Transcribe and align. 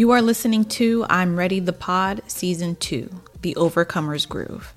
You 0.00 0.12
are 0.12 0.22
listening 0.22 0.64
to 0.80 1.04
I'm 1.10 1.36
Ready 1.38 1.60
the 1.60 1.74
Pod, 1.74 2.22
Season 2.26 2.74
2, 2.76 3.10
The 3.42 3.54
Overcomer's 3.56 4.24
Groove, 4.24 4.72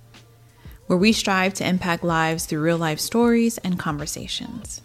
where 0.88 1.00
we 1.00 1.14
strive 1.14 1.54
to 1.54 1.66
impact 1.66 2.04
lives 2.04 2.46
through 2.46 2.60
real 2.60 2.78
life 2.78 3.00
stories 3.00 3.58
and 3.60 3.80
conversations. 3.80 4.82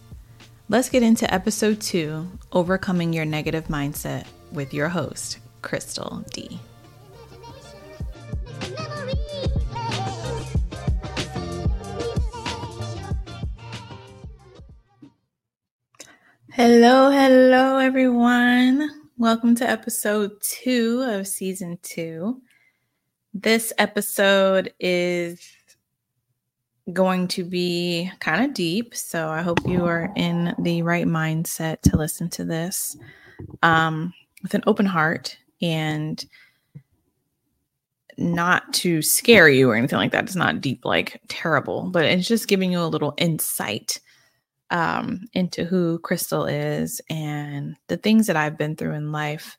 Let's 0.69 0.87
get 0.87 1.03
into 1.03 1.29
Episode 1.33 1.81
2 1.81 2.25
Overcoming 2.53 3.11
Your 3.11 3.25
Negative 3.25 3.65
Mindset 3.65 4.27
with 4.53 4.73
your 4.73 4.87
host, 4.87 5.39
Crystal 5.61 6.23
D. 6.31 6.61
Hello, 16.53 17.11
hello, 17.11 17.77
everyone. 17.79 18.98
Welcome 19.19 19.53
to 19.55 19.69
episode 19.69 20.41
two 20.41 21.01
of 21.05 21.27
season 21.27 21.77
two. 21.83 22.41
This 23.33 23.73
episode 23.77 24.73
is 24.79 25.45
going 26.93 27.27
to 27.27 27.43
be 27.43 28.09
kind 28.21 28.45
of 28.45 28.53
deep, 28.53 28.95
so 28.95 29.27
I 29.27 29.41
hope 29.41 29.59
you 29.67 29.83
are 29.83 30.09
in 30.15 30.55
the 30.57 30.83
right 30.83 31.05
mindset 31.05 31.81
to 31.81 31.97
listen 31.97 32.29
to 32.29 32.45
this 32.45 32.95
um, 33.61 34.13
with 34.41 34.53
an 34.53 34.63
open 34.65 34.85
heart 34.85 35.37
and 35.61 36.25
not 38.17 38.71
to 38.75 39.01
scare 39.01 39.49
you 39.49 39.69
or 39.69 39.75
anything 39.75 39.99
like 39.99 40.13
that. 40.13 40.23
It's 40.23 40.35
not 40.37 40.61
deep, 40.61 40.85
like 40.85 41.21
terrible, 41.27 41.89
but 41.91 42.05
it's 42.05 42.25
just 42.25 42.47
giving 42.47 42.71
you 42.71 42.79
a 42.79 42.87
little 42.87 43.15
insight 43.17 43.99
um, 44.71 45.25
into 45.33 45.65
who 45.65 45.99
Crystal 45.99 46.45
is 46.45 47.01
and 47.09 47.75
the 47.87 47.97
things 47.97 48.27
that 48.27 48.37
I've 48.37 48.57
been 48.57 48.75
through 48.75 48.93
in 48.93 49.11
life 49.11 49.57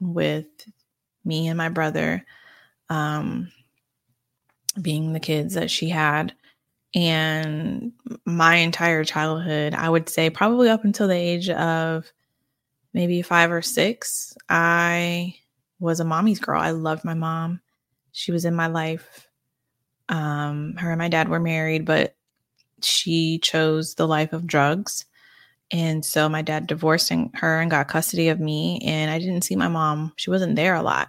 with 0.00 0.46
me 1.24 1.48
and 1.48 1.58
my 1.58 1.68
brother 1.68 2.24
um, 2.88 3.50
being 4.80 5.12
the 5.12 5.20
kids 5.20 5.54
that 5.54 5.70
she 5.70 5.88
had. 5.88 6.34
And 6.94 7.92
my 8.24 8.56
entire 8.56 9.04
childhood, 9.04 9.74
I 9.74 9.88
would 9.88 10.08
say 10.08 10.28
probably 10.28 10.68
up 10.68 10.84
until 10.84 11.06
the 11.06 11.14
age 11.14 11.48
of 11.48 12.10
maybe 12.92 13.22
five 13.22 13.52
or 13.52 13.62
six, 13.62 14.36
I 14.48 15.36
was 15.78 16.00
a 16.00 16.04
mommy's 16.04 16.40
girl. 16.40 16.60
I 16.60 16.70
loved 16.70 17.04
my 17.04 17.14
mom. 17.14 17.60
She 18.12 18.32
was 18.32 18.44
in 18.44 18.54
my 18.54 18.66
life. 18.66 19.28
Um, 20.08 20.74
her 20.78 20.90
and 20.90 20.98
my 20.98 21.08
dad 21.08 21.28
were 21.28 21.38
married, 21.38 21.84
but 21.84 22.16
she 22.82 23.38
chose 23.38 23.94
the 23.94 24.08
life 24.08 24.32
of 24.32 24.46
drugs. 24.46 25.04
And 25.72 26.04
so 26.04 26.28
my 26.28 26.42
dad 26.42 26.66
divorced 26.66 27.12
her 27.34 27.60
and 27.60 27.70
got 27.70 27.88
custody 27.88 28.28
of 28.28 28.40
me. 28.40 28.80
And 28.84 29.10
I 29.10 29.18
didn't 29.18 29.42
see 29.42 29.56
my 29.56 29.68
mom. 29.68 30.12
She 30.16 30.30
wasn't 30.30 30.56
there 30.56 30.74
a 30.74 30.82
lot. 30.82 31.08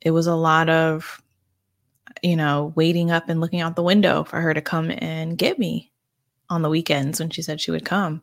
It 0.00 0.10
was 0.10 0.26
a 0.26 0.34
lot 0.34 0.68
of, 0.68 1.22
you 2.22 2.36
know, 2.36 2.72
waiting 2.76 3.10
up 3.10 3.28
and 3.28 3.40
looking 3.40 3.60
out 3.60 3.76
the 3.76 3.82
window 3.82 4.24
for 4.24 4.40
her 4.40 4.52
to 4.52 4.60
come 4.60 4.90
and 4.90 5.38
get 5.38 5.58
me 5.58 5.90
on 6.50 6.62
the 6.62 6.68
weekends 6.68 7.18
when 7.18 7.30
she 7.30 7.42
said 7.42 7.60
she 7.60 7.70
would 7.70 7.84
come. 7.84 8.22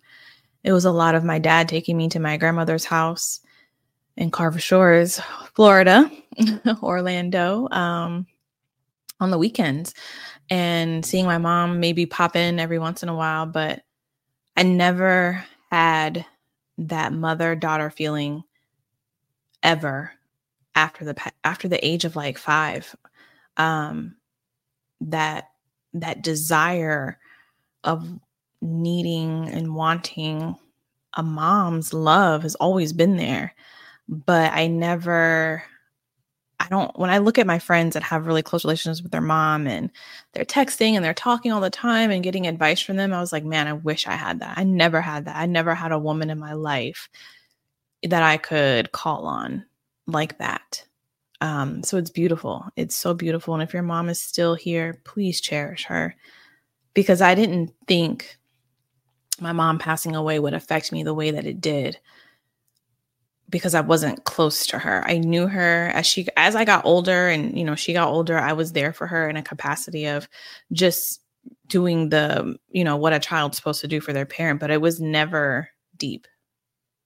It 0.64 0.72
was 0.72 0.86
a 0.86 0.92
lot 0.92 1.16
of 1.16 1.24
my 1.24 1.40
dad 1.40 1.68
taking 1.68 1.97
me 1.97 2.09
to 2.09 2.20
my 2.20 2.38
grandmother's 2.38 2.86
house 2.86 3.40
in 4.18 4.32
Carver 4.32 4.59
Shores, 4.59 5.20
Florida, 5.53 6.09
Orlando, 6.82 7.68
um, 7.70 8.26
on 9.20 9.32
the 9.32 9.38
weekends 9.38 9.94
and 10.50 11.06
seeing 11.06 11.26
my 11.26 11.38
mom 11.38 11.80
maybe 11.80 12.06
pop 12.06 12.36
in 12.36 12.59
every 12.59 12.80
once 12.80 13.03
in 13.03 13.09
a 13.09 13.16
while. 13.16 13.46
But 13.46 13.82
I 14.58 14.64
never 14.64 15.44
had 15.75 16.25
that 16.78 17.12
mother 17.13 17.53
daughter 17.56 17.90
feeling 17.90 18.44
ever 19.63 20.12
after 20.75 21.06
the 21.06 21.16
after 21.44 21.68
the 21.68 21.86
age 21.86 22.06
of 22.06 22.16
like 22.16 22.38
5 22.38 22.96
um 23.58 24.16
that 25.02 25.52
that 25.94 26.24
desire 26.24 27.19
of 27.84 28.08
needing 28.62 29.50
and 29.50 29.75
wanting 29.75 30.58
a 31.16 31.24
mom's 31.24 31.94
love 31.94 32.44
has 32.44 32.56
always 32.56 32.94
been 32.94 33.18
there. 33.18 33.56
But 34.09 34.53
i 34.53 34.68
never 34.68 35.64
I 36.66 36.70
don't, 36.70 36.98
when 36.98 37.12
I 37.12 37.20
look 37.20 37.38
at 37.38 37.46
my 37.46 37.59
friends 37.59 37.94
that 37.94 38.03
have 38.03 38.26
really 38.26 38.42
close 38.42 38.66
relationships 38.66 39.03
with 39.03 39.12
their 39.12 39.22
mom 39.22 39.68
and 39.68 39.92
they're 40.34 40.46
texting 40.46 40.94
and 40.94 41.06
they're 41.06 41.14
talking 41.14 41.52
all 41.52 41.62
the 41.62 41.70
time 41.70 42.09
and 42.09 42.24
getting 42.24 42.48
advice 42.48 42.81
from 42.81 42.96
them, 42.96 43.14
I 43.14 43.20
was 43.20 43.31
like, 43.31 43.44
man, 43.44 43.68
I 43.68 43.74
wish 43.74 44.08
I 44.08 44.14
had 44.14 44.40
that. 44.40 44.58
I 44.58 44.64
never 44.64 45.00
had 45.00 45.26
that. 45.26 45.36
I 45.36 45.46
never 45.46 45.76
had 45.76 45.92
a 45.92 46.00
woman 46.00 46.30
in 46.31 46.40
my 46.40 46.53
life 46.53 47.08
that 48.03 48.24
I 48.24 48.38
could 48.38 48.92
call 48.92 49.28
on 49.28 49.64
like 50.08 50.40
that. 50.40 50.84
Um, 51.42 51.84
so 51.84 51.98
it's 51.98 52.09
beautiful. 52.09 52.66
It's 52.76 52.96
so 52.96 53.14
beautiful. 53.14 53.53
And 53.53 53.62
if 53.62 53.74
your 53.74 53.84
mom 53.84 54.09
is 54.09 54.20
still 54.20 54.56
here, 54.56 55.00
please 55.03 55.40
cherish 55.40 55.86
her 55.86 56.16
because 56.96 57.22
I 57.22 57.36
didn't 57.36 57.74
think 57.88 58.38
my 59.40 59.52
mom 59.52 59.78
passing 59.78 60.16
away 60.16 60.40
would 60.40 60.53
affect 60.53 60.92
me 60.92 61.03
the 61.03 61.14
way 61.14 61.30
that 61.30 61.46
it 61.46 61.62
did 61.62 62.00
because 63.50 63.75
I 63.75 63.81
wasn't 63.81 64.23
close 64.23 64.66
to 64.67 64.79
her. 64.79 65.03
I 65.07 65.17
knew 65.17 65.47
her 65.47 65.91
as 65.94 66.06
she 66.06 66.28
as 66.38 66.56
I 66.56 66.66
got 66.66 66.85
older 66.85 67.28
and 67.29 67.58
you 67.58 67.64
know 67.64 67.75
she 67.75 67.93
got 67.93 68.09
older 68.09 68.37
I 68.37 68.53
was 68.53 68.72
there 68.72 68.93
for 68.93 69.08
her 69.08 69.29
in 69.29 69.37
a 69.37 69.43
capacity 69.43 70.08
of 70.08 70.28
just 70.72 71.22
doing 71.67 72.09
the 72.09 72.55
you 72.70 72.84
know 72.84 72.97
what 72.97 73.14
a 73.14 73.20
child's 73.20 73.58
supposed 73.58 73.81
to 73.81 73.87
do 73.87 74.02
for 74.02 74.14
their 74.14 74.25
parent 74.25 74.59
but 74.59 74.72
it 74.72 74.81
was 74.81 74.99
never 74.99 75.70
deep. 75.97 76.28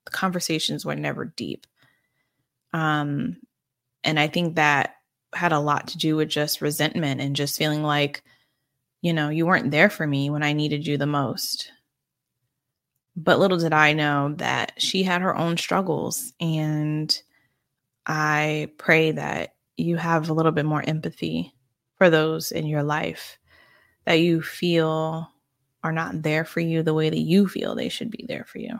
The 0.05 0.11
conversations 0.11 0.85
were 0.85 0.95
never 0.95 1.25
deep. 1.25 1.67
Um 2.73 3.37
and 4.03 4.19
I 4.19 4.27
think 4.27 4.55
that 4.55 4.95
had 5.33 5.51
a 5.51 5.59
lot 5.59 5.87
to 5.89 5.97
do 5.97 6.15
with 6.15 6.29
just 6.29 6.61
resentment 6.61 7.21
and 7.21 7.35
just 7.35 7.57
feeling 7.57 7.83
like 7.83 8.23
you 9.01 9.13
know 9.13 9.29
you 9.29 9.45
weren't 9.45 9.71
there 9.71 9.89
for 9.89 10.07
me 10.07 10.29
when 10.29 10.43
I 10.43 10.53
needed 10.53 10.87
you 10.87 10.97
the 10.97 11.05
most 11.05 11.71
but 13.19 13.37
little 13.37 13.57
did 13.57 13.73
I 13.73 13.91
know 13.91 14.33
that 14.37 14.71
she 14.77 15.03
had 15.03 15.21
her 15.21 15.35
own 15.35 15.57
struggles. 15.57 16.33
And 16.39 17.13
I 18.05 18.71
pray 18.77 19.11
that 19.11 19.55
you 19.75 19.97
have 19.97 20.29
a 20.29 20.33
little 20.33 20.53
bit 20.53 20.65
more 20.65 20.81
empathy 20.81 21.53
for 21.97 22.09
those 22.09 22.51
in 22.51 22.65
your 22.65 22.81
life 22.81 23.37
that 24.05 24.21
you 24.21 24.41
feel 24.41 25.29
are 25.83 25.91
not 25.91 26.21
there 26.21 26.45
for 26.45 26.61
you 26.61 26.81
the 26.81 26.93
way 26.93 27.09
that 27.09 27.19
you 27.19 27.47
feel 27.47 27.75
they 27.75 27.89
should 27.89 28.09
be 28.09 28.25
there 28.27 28.45
for 28.45 28.59
you 28.59 28.79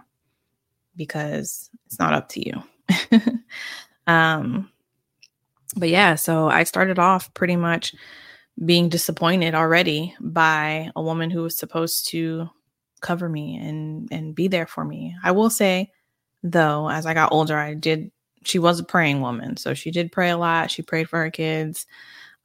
because 0.96 1.70
it's 1.86 2.00
not 2.00 2.14
up 2.14 2.30
to 2.30 2.46
you. 2.46 3.22
um, 4.08 4.70
but 5.76 5.90
yeah, 5.90 6.16
so 6.16 6.48
I 6.48 6.64
started 6.64 6.98
off 6.98 7.34
pretty 7.34 7.58
much 7.58 7.94
being 8.66 8.88
disappointed 8.88 9.54
already 9.54 10.16
by 10.22 10.92
a 10.96 11.02
woman 11.02 11.30
who 11.30 11.44
was 11.44 11.58
supposed 11.58 12.08
to 12.10 12.50
cover 13.02 13.30
me 13.30 13.58
and 13.58 14.08
and 14.12 14.36
be 14.36 14.48
there 14.48 14.68
for 14.68 14.84
me. 14.86 15.16
I 15.24 15.32
will 15.32 15.50
say 15.50 15.92
though 16.44 16.90
as 16.90 17.06
I 17.06 17.14
got 17.14 17.32
older 17.32 17.58
I 17.58 17.74
did 17.74 18.12
she 18.44 18.60
was 18.60 18.80
a 18.80 18.84
praying 18.86 19.22
woman. 19.22 19.58
So 19.58 19.74
she 19.74 19.92
did 19.92 20.12
pray 20.12 20.30
a 20.30 20.38
lot. 20.38 20.72
She 20.72 20.82
prayed 20.82 21.10
for 21.10 21.20
her 21.20 21.30
kids. 21.30 21.86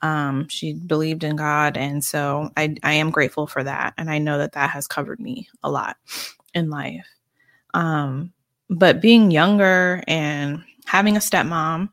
Um, 0.02 0.48
she 0.48 0.74
believed 0.74 1.24
in 1.24 1.36
God 1.36 1.76
and 1.76 2.04
so 2.04 2.50
I 2.56 2.74
I 2.82 2.94
am 2.94 3.10
grateful 3.10 3.46
for 3.46 3.62
that 3.64 3.94
and 3.96 4.10
I 4.10 4.18
know 4.18 4.38
that 4.38 4.52
that 4.52 4.70
has 4.70 4.86
covered 4.86 5.20
me 5.20 5.48
a 5.62 5.70
lot 5.70 5.96
in 6.54 6.70
life. 6.70 7.06
Um, 7.74 8.32
but 8.70 9.00
being 9.00 9.30
younger 9.30 10.02
and 10.06 10.62
having 10.86 11.16
a 11.16 11.20
stepmom 11.20 11.88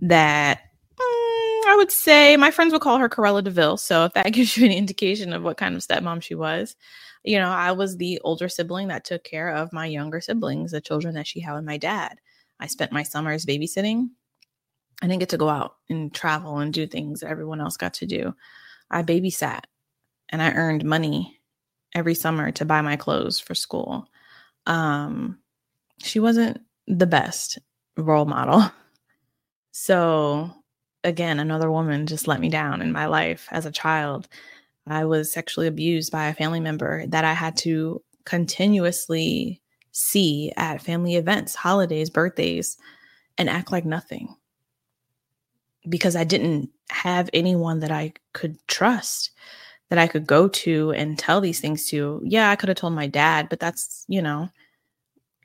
that 0.00 0.60
mm, 0.98 1.68
I 1.68 1.74
would 1.76 1.90
say 1.90 2.36
my 2.36 2.50
friends 2.50 2.72
would 2.72 2.82
call 2.82 2.98
her 2.98 3.08
Cruella 3.08 3.44
de 3.44 3.50
Vil. 3.50 3.76
So 3.76 4.04
if 4.06 4.14
that 4.14 4.32
gives 4.32 4.56
you 4.56 4.64
any 4.64 4.76
indication 4.76 5.32
of 5.32 5.42
what 5.42 5.56
kind 5.56 5.74
of 5.74 5.82
stepmom 5.82 6.22
she 6.22 6.34
was, 6.34 6.76
you 7.24 7.38
know, 7.38 7.50
I 7.50 7.72
was 7.72 7.96
the 7.96 8.20
older 8.22 8.48
sibling 8.48 8.88
that 8.88 9.04
took 9.04 9.24
care 9.24 9.50
of 9.50 9.72
my 9.72 9.86
younger 9.86 10.20
siblings, 10.20 10.70
the 10.70 10.80
children 10.80 11.14
that 11.14 11.26
she 11.26 11.40
had 11.40 11.54
with 11.54 11.64
my 11.64 11.76
dad. 11.76 12.18
I 12.58 12.66
spent 12.66 12.92
my 12.92 13.02
summers 13.02 13.46
babysitting. 13.46 14.08
I 15.02 15.06
didn't 15.06 15.20
get 15.20 15.30
to 15.30 15.38
go 15.38 15.48
out 15.48 15.76
and 15.88 16.12
travel 16.12 16.58
and 16.58 16.72
do 16.72 16.86
things 16.86 17.20
that 17.20 17.30
everyone 17.30 17.60
else 17.60 17.76
got 17.76 17.94
to 17.94 18.06
do. 18.06 18.34
I 18.90 19.02
babysat 19.02 19.64
and 20.28 20.42
I 20.42 20.52
earned 20.52 20.84
money 20.84 21.40
every 21.94 22.14
summer 22.14 22.50
to 22.52 22.64
buy 22.64 22.82
my 22.82 22.96
clothes 22.96 23.40
for 23.40 23.54
school. 23.54 24.06
Um, 24.66 25.38
she 26.02 26.20
wasn't 26.20 26.60
the 26.86 27.06
best 27.06 27.58
role 27.96 28.26
model. 28.26 28.70
So, 29.72 30.50
again, 31.04 31.38
another 31.38 31.70
woman 31.70 32.08
just 32.08 32.26
let 32.26 32.40
me 32.40 32.48
down 32.48 32.82
in 32.82 32.90
my 32.90 33.06
life 33.06 33.46
as 33.52 33.66
a 33.66 33.70
child. 33.70 34.28
I 34.90 35.04
was 35.04 35.32
sexually 35.32 35.66
abused 35.66 36.12
by 36.12 36.26
a 36.28 36.34
family 36.34 36.60
member 36.60 37.06
that 37.08 37.24
I 37.24 37.32
had 37.32 37.56
to 37.58 38.02
continuously 38.24 39.60
see 39.92 40.52
at 40.56 40.82
family 40.82 41.16
events, 41.16 41.54
holidays, 41.54 42.10
birthdays, 42.10 42.76
and 43.38 43.48
act 43.48 43.72
like 43.72 43.84
nothing 43.84 44.34
because 45.88 46.16
I 46.16 46.24
didn't 46.24 46.70
have 46.90 47.30
anyone 47.32 47.80
that 47.80 47.90
I 47.90 48.12
could 48.32 48.56
trust 48.68 49.30
that 49.88 49.98
I 49.98 50.06
could 50.06 50.26
go 50.26 50.48
to 50.48 50.92
and 50.92 51.18
tell 51.18 51.40
these 51.40 51.60
things 51.60 51.88
to. 51.88 52.20
Yeah, 52.24 52.50
I 52.50 52.56
could 52.56 52.68
have 52.68 52.76
told 52.78 52.92
my 52.92 53.06
dad, 53.06 53.48
but 53.48 53.58
that's, 53.58 54.04
you 54.08 54.22
know, 54.22 54.48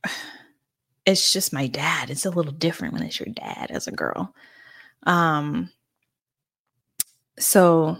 it's 1.06 1.33
just 1.33 1.53
my 1.53 1.68
dad. 1.68 2.09
It's 2.09 2.25
a 2.25 2.31
little 2.31 2.51
different 2.51 2.94
when 2.94 3.03
it's 3.03 3.19
your 3.19 3.33
dad 3.33 3.68
as 3.71 3.88
a 3.88 3.92
girl. 3.92 4.33
Um 5.03 5.69
so 7.38 7.97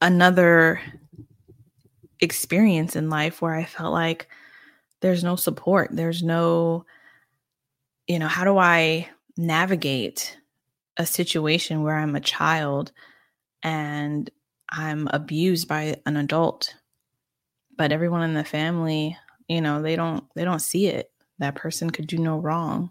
another 0.00 0.80
experience 2.20 2.96
in 2.96 3.10
life 3.10 3.40
where 3.40 3.54
I 3.54 3.64
felt 3.64 3.92
like 3.92 4.28
there's 5.00 5.24
no 5.24 5.36
support. 5.36 5.90
There's 5.92 6.22
no 6.22 6.84
you 8.10 8.18
know, 8.18 8.26
how 8.26 8.42
do 8.42 8.58
I 8.58 9.08
navigate 9.36 10.36
a 10.96 11.06
situation 11.06 11.84
where 11.84 11.94
I'm 11.94 12.16
a 12.16 12.20
child 12.20 12.90
and 13.62 14.28
I'm 14.68 15.06
abused 15.12 15.68
by 15.68 15.96
an 16.06 16.16
adult, 16.16 16.74
but 17.78 17.92
everyone 17.92 18.22
in 18.22 18.34
the 18.34 18.42
family, 18.42 19.16
you 19.46 19.60
know, 19.60 19.80
they 19.80 19.94
don't 19.94 20.24
they 20.34 20.44
don't 20.44 20.58
see 20.58 20.88
it. 20.88 21.12
That 21.38 21.54
person 21.54 21.90
could 21.90 22.08
do 22.08 22.18
no 22.18 22.36
wrong. 22.36 22.90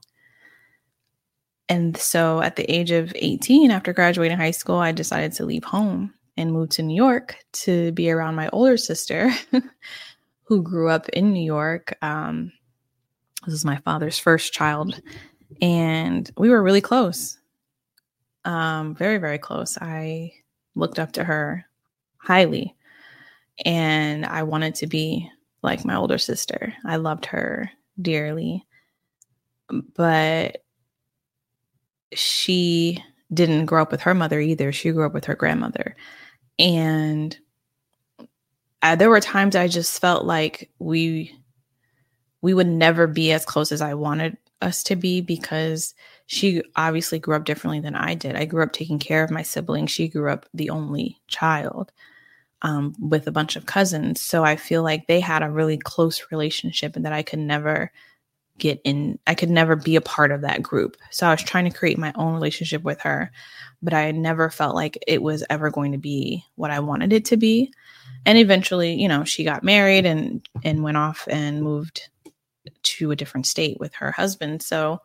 And 1.68 1.98
so 1.98 2.42
at 2.42 2.56
the 2.56 2.72
age 2.72 2.92
of 2.92 3.12
18 3.14 3.72
after 3.72 3.92
graduating 3.92 4.38
high 4.38 4.52
school, 4.52 4.78
I 4.78 4.94
decided 4.94 5.34
to 5.34 5.46
leave 5.46 5.66
home 5.66 6.14
and 6.40 6.52
move 6.52 6.70
to 6.70 6.84
New 6.84 6.96
York 6.96 7.38
to 7.52 7.92
be 7.92 8.10
around 8.10 8.36
my 8.36 8.50
older 8.50 8.78
sister 8.78 9.32
who 10.44 10.64
grew 10.64 10.90
up 10.90 11.10
in 11.10 11.34
New 11.34 11.44
York. 11.44 11.98
Um, 12.02 12.52
this 13.46 13.54
is 13.54 13.66
my 13.66 13.78
father's 13.78 14.18
first 14.18 14.54
child 14.54 15.02
and 15.62 16.30
we 16.38 16.50
were 16.50 16.64
really 16.64 16.82
close. 16.82 17.38
Um, 18.46 18.96
very 18.96 19.18
very 19.18 19.38
close. 19.38 19.78
I 19.80 20.34
looked 20.76 21.00
up 21.00 21.12
to 21.14 21.24
her 21.24 21.66
highly. 22.18 22.76
And 23.66 24.26
I 24.26 24.44
wanted 24.44 24.76
to 24.76 24.88
be 24.88 25.30
like 25.62 25.84
my 25.84 25.96
older 25.96 26.18
sister. 26.18 26.74
I 26.86 26.96
loved 26.96 27.26
her 27.28 27.70
dearly. 28.02 28.66
But 29.96 30.64
she 32.14 33.04
didn't 33.34 33.66
grow 33.66 33.82
up 33.82 33.92
with 33.92 34.02
her 34.02 34.14
mother 34.14 34.40
either. 34.40 34.72
She 34.72 34.92
grew 34.92 35.06
up 35.06 35.14
with 35.14 35.26
her 35.26 35.36
grandmother. 35.36 35.96
And 36.60 37.38
I, 38.82 38.96
there 38.96 39.10
were 39.10 39.22
times 39.22 39.56
I 39.56 39.68
just 39.68 40.00
felt 40.00 40.26
like 40.26 40.70
we 40.80 41.36
we 42.42 42.54
would 42.54 42.68
never 42.68 43.08
be 43.08 43.32
as 43.32 43.46
close 43.46 43.72
as 43.72 43.82
I 43.82 43.94
wanted 43.94 44.38
us 44.62 44.84
to 44.84 44.96
be 44.96 45.22
because 45.22 45.94
she 46.28 46.62
obviously 46.76 47.20
grew 47.20 47.36
up 47.36 47.46
differently 47.46 47.80
than 47.80 47.96
I 47.96 48.14
did. 48.14 48.36
I 48.36 48.46
grew 48.46 48.64
up 48.64 48.72
taking 48.72 49.00
care 49.00 49.24
of 49.24 49.32
my 49.32 49.42
siblings. 49.42 49.92
She 49.92 50.08
grew 50.08 50.30
up 50.30 50.46
the 50.54 50.70
only 50.70 51.20
child 51.28 51.92
um, 52.62 52.96
with 53.00 53.28
a 53.28 53.32
bunch 53.32 53.56
of 53.56 53.66
cousins. 53.66 54.22
So 54.22 54.44
I 54.44 54.56
feel 54.56 54.84
like 54.84 55.08
they 55.08 55.20
had 55.20 55.44
a 55.44 55.50
really 55.50 55.78
close 55.78 56.28
relationship 56.32 56.96
and 56.96 57.06
that 57.06 57.14
I 57.14 57.24
could 57.24 57.40
never 57.40 57.92
get 58.60 58.82
in, 58.84 59.18
I 59.26 59.36
could 59.36 59.50
never 59.50 59.76
be 59.76 59.96
a 59.96 60.02
part 60.02 60.32
of 60.32 60.42
that 60.42 60.62
group. 60.62 60.98
So 61.12 61.28
I 61.28 61.32
was 61.32 61.44
trying 61.44 61.70
to 61.70 61.78
create 61.78 61.98
my 61.98 62.14
own 62.16 62.34
relationship 62.34 62.84
with 62.84 63.02
her, 63.02 63.32
but 63.82 63.94
I 63.94 64.12
never 64.12 64.50
felt 64.50 64.76
like 64.76 65.02
it 65.08 65.22
was 65.22 65.44
ever 65.50 65.72
going 65.72 65.94
to 65.94 65.98
be 65.98 66.44
what 66.56 66.72
I 66.72 66.80
wanted 66.80 67.14
it 67.14 67.26
to 67.26 67.38
be. 67.38 67.74
And 68.26 68.38
eventually, 68.38 68.94
you 68.94 69.08
know, 69.08 69.24
she 69.24 69.44
got 69.44 69.64
married 69.64 70.06
and 70.06 70.48
and 70.64 70.84
went 70.84 70.98
off 70.98 71.28
and 71.30 71.64
moved 71.64 72.10
to 72.82 73.12
a 73.12 73.16
different 73.16 73.48
state 73.48 73.80
with 73.80 73.96
her 73.96 74.12
husband. 74.12 74.62
So 74.62 75.02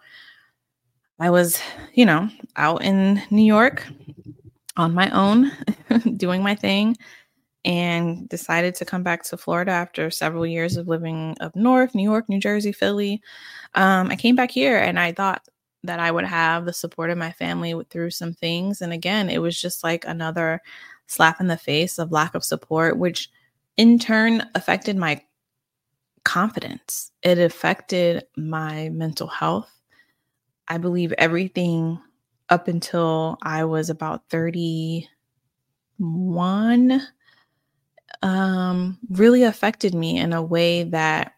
I 1.21 1.31
was, 1.31 1.61
you 1.95 2.05
know, 2.05 2.29
out 2.57 2.83
in 2.83 3.23
New 3.31 3.45
York 3.45 3.87
on 4.77 4.93
my 4.93 5.09
own, 5.11 5.53
doing 6.17 6.43
my 6.43 6.55
thing 6.55 6.97
and 7.65 8.29
decided 8.29 8.75
to 8.75 8.85
come 8.85 9.03
back 9.03 9.23
to 9.25 9.37
Florida 9.37 9.71
after 9.71 10.11
several 10.11 10.47
years 10.47 10.77
of 10.77 10.89
living 10.89 11.37
up 11.41 11.57
north, 11.57 11.95
New 11.95 12.03
York, 12.03 12.29
New 12.29 12.41
Jersey, 12.41 12.73
Philly. 12.73 13.23
Um, 13.75 14.11
I 14.11 14.17
came 14.17 14.37
back 14.37 14.51
here 14.51 14.79
and 14.79 14.99
I 14.99 15.13
thought 15.13 15.49
that 15.85 16.01
I 16.01 16.11
would 16.11 16.25
have 16.25 16.65
the 16.65 16.73
support 16.73 17.11
of 17.11 17.19
my 17.19 17.33
family 17.33 17.75
through 17.91 18.11
some 18.11 18.33
things. 18.33 18.81
And 18.81 18.93
again, 18.93 19.31
it 19.31 19.39
was 19.39 19.61
just 19.61 19.85
like 19.85 20.05
another 20.07 20.61
slap 21.07 21.41
in 21.41 21.47
the 21.47 21.57
face 21.57 21.99
of 21.99 22.13
lack 22.13 22.35
of 22.35 22.45
support, 22.45 22.99
which 22.99 23.31
in 23.77 23.99
turn 23.99 24.49
affected 24.55 24.97
my 24.97 25.21
confidence. 26.25 27.13
It 27.23 27.39
affected 27.39 28.25
my 28.37 28.89
mental 28.91 29.27
health. 29.27 29.71
I 30.69 30.79
believe 30.79 31.13
everything 31.19 31.99
up 32.49 32.69
until 32.69 33.39
I 33.43 33.65
was 33.65 33.91
about 33.91 34.23
31 34.31 35.07
um, 38.25 38.99
really 39.11 39.43
affected 39.43 39.95
me 39.95 40.19
in 40.19 40.33
a 40.33 40.43
way 40.43 40.83
that 40.85 41.35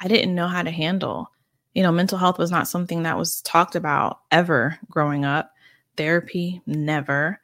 I 0.00 0.06
didn't 0.06 0.34
know 0.34 0.46
how 0.46 0.62
to 0.62 0.70
handle. 0.70 1.32
You 1.72 1.82
know, 1.82 1.90
mental 1.90 2.18
health 2.18 2.38
was 2.38 2.50
not 2.50 2.68
something 2.68 3.02
that 3.02 3.16
was 3.16 3.40
talked 3.40 3.74
about 3.74 4.20
ever 4.30 4.78
growing 4.90 5.24
up. 5.24 5.50
Therapy, 5.96 6.60
never. 6.66 7.40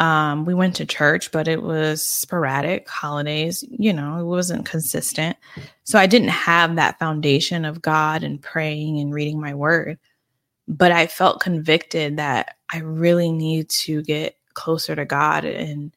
Um, 0.00 0.44
we 0.44 0.52
went 0.52 0.74
to 0.76 0.86
church, 0.86 1.30
but 1.30 1.46
it 1.46 1.62
was 1.62 2.04
sporadic, 2.04 2.88
holidays, 2.88 3.64
you 3.70 3.92
know, 3.92 4.18
it 4.18 4.24
wasn't 4.24 4.66
consistent. 4.66 5.36
So 5.84 5.96
I 5.98 6.06
didn't 6.06 6.28
have 6.28 6.74
that 6.74 6.98
foundation 6.98 7.64
of 7.64 7.82
God 7.82 8.24
and 8.24 8.42
praying 8.42 8.98
and 8.98 9.14
reading 9.14 9.40
my 9.40 9.54
word. 9.54 9.98
But 10.66 10.90
I 10.90 11.06
felt 11.06 11.40
convicted 11.40 12.16
that 12.16 12.56
I 12.72 12.78
really 12.78 13.30
need 13.30 13.68
to 13.70 14.02
get 14.02 14.36
closer 14.54 14.96
to 14.96 15.04
God 15.04 15.44
and 15.44 15.92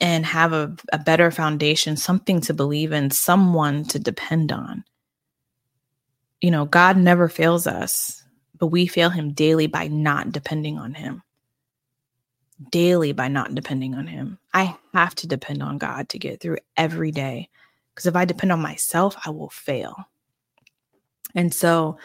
and 0.00 0.26
have 0.26 0.52
a, 0.52 0.74
a 0.92 0.98
better 0.98 1.30
foundation, 1.30 1.96
something 1.96 2.40
to 2.42 2.54
believe 2.54 2.92
in, 2.92 3.10
someone 3.10 3.84
to 3.84 3.98
depend 3.98 4.52
on. 4.52 4.84
You 6.40 6.50
know, 6.50 6.64
God 6.64 6.96
never 6.96 7.28
fails 7.28 7.66
us, 7.66 8.24
but 8.58 8.68
we 8.68 8.86
fail 8.86 9.10
him 9.10 9.32
daily 9.32 9.66
by 9.66 9.86
not 9.88 10.32
depending 10.32 10.78
on 10.78 10.94
him. 10.94 11.22
Daily 12.70 13.12
by 13.12 13.28
not 13.28 13.54
depending 13.54 13.94
on 13.94 14.06
him. 14.06 14.38
I 14.52 14.76
have 14.92 15.14
to 15.16 15.26
depend 15.26 15.62
on 15.62 15.78
God 15.78 16.08
to 16.10 16.18
get 16.18 16.40
through 16.40 16.58
every 16.76 17.10
day. 17.10 17.48
Because 17.94 18.06
if 18.06 18.16
I 18.16 18.24
depend 18.24 18.52
on 18.52 18.60
myself, 18.60 19.16
I 19.26 19.30
will 19.30 19.50
fail. 19.50 20.08
And 21.34 21.52
so 21.52 21.98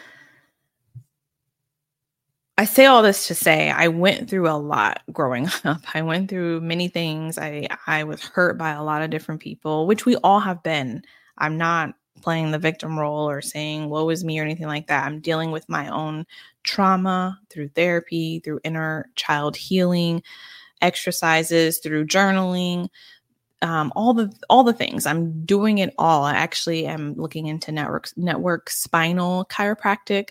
I 2.58 2.64
say 2.64 2.86
all 2.86 3.04
this 3.04 3.28
to 3.28 3.36
say 3.36 3.70
I 3.70 3.86
went 3.86 4.28
through 4.28 4.48
a 4.48 4.58
lot 4.58 5.02
growing 5.12 5.48
up. 5.64 5.80
I 5.94 6.02
went 6.02 6.28
through 6.28 6.60
many 6.60 6.88
things. 6.88 7.38
I 7.38 7.68
I 7.86 8.02
was 8.04 8.20
hurt 8.22 8.58
by 8.58 8.70
a 8.70 8.82
lot 8.82 9.00
of 9.00 9.10
different 9.10 9.40
people, 9.40 9.86
which 9.86 10.04
we 10.04 10.16
all 10.16 10.40
have 10.40 10.62
been. 10.64 11.02
I'm 11.38 11.56
not 11.56 11.94
playing 12.20 12.50
the 12.50 12.58
victim 12.58 12.98
role 12.98 13.30
or 13.30 13.40
saying 13.40 13.88
woe 13.88 14.08
is 14.10 14.24
me 14.24 14.40
or 14.40 14.42
anything 14.42 14.66
like 14.66 14.88
that. 14.88 15.06
I'm 15.06 15.20
dealing 15.20 15.52
with 15.52 15.68
my 15.68 15.88
own 15.88 16.26
trauma 16.64 17.38
through 17.48 17.68
therapy, 17.68 18.40
through 18.40 18.58
inner 18.64 19.08
child 19.14 19.56
healing, 19.56 20.24
exercises, 20.82 21.78
through 21.78 22.06
journaling, 22.06 22.88
um, 23.62 23.92
all 23.96 24.14
the 24.14 24.32
all 24.48 24.62
the 24.62 24.72
things. 24.72 25.06
I'm 25.06 25.44
doing 25.44 25.78
it 25.78 25.94
all. 25.98 26.24
I 26.24 26.34
actually 26.34 26.86
am 26.86 27.14
looking 27.14 27.46
into 27.46 27.72
network 27.72 28.08
network 28.16 28.70
spinal 28.70 29.46
chiropractic 29.46 30.30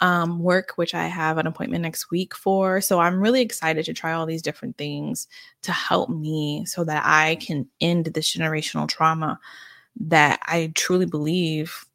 um, 0.00 0.40
work, 0.40 0.72
which 0.76 0.94
I 0.94 1.06
have 1.06 1.38
an 1.38 1.46
appointment 1.46 1.82
next 1.82 2.10
week 2.10 2.34
for. 2.34 2.80
So 2.80 2.98
I'm 3.00 3.20
really 3.20 3.40
excited 3.40 3.84
to 3.86 3.94
try 3.94 4.12
all 4.12 4.26
these 4.26 4.42
different 4.42 4.76
things 4.76 5.26
to 5.62 5.72
help 5.72 6.10
me 6.10 6.64
so 6.66 6.84
that 6.84 7.02
I 7.06 7.36
can 7.36 7.66
end 7.80 8.06
this 8.06 8.36
generational 8.36 8.88
trauma 8.88 9.40
that 9.98 10.40
I 10.44 10.72
truly 10.74 11.06
believe 11.06 11.86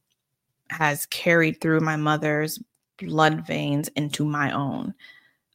has 0.71 1.05
carried 1.07 1.61
through 1.61 1.81
my 1.81 1.95
mother's 1.95 2.59
blood 2.97 3.45
veins 3.45 3.87
into 3.89 4.25
my 4.25 4.51
own. 4.51 4.93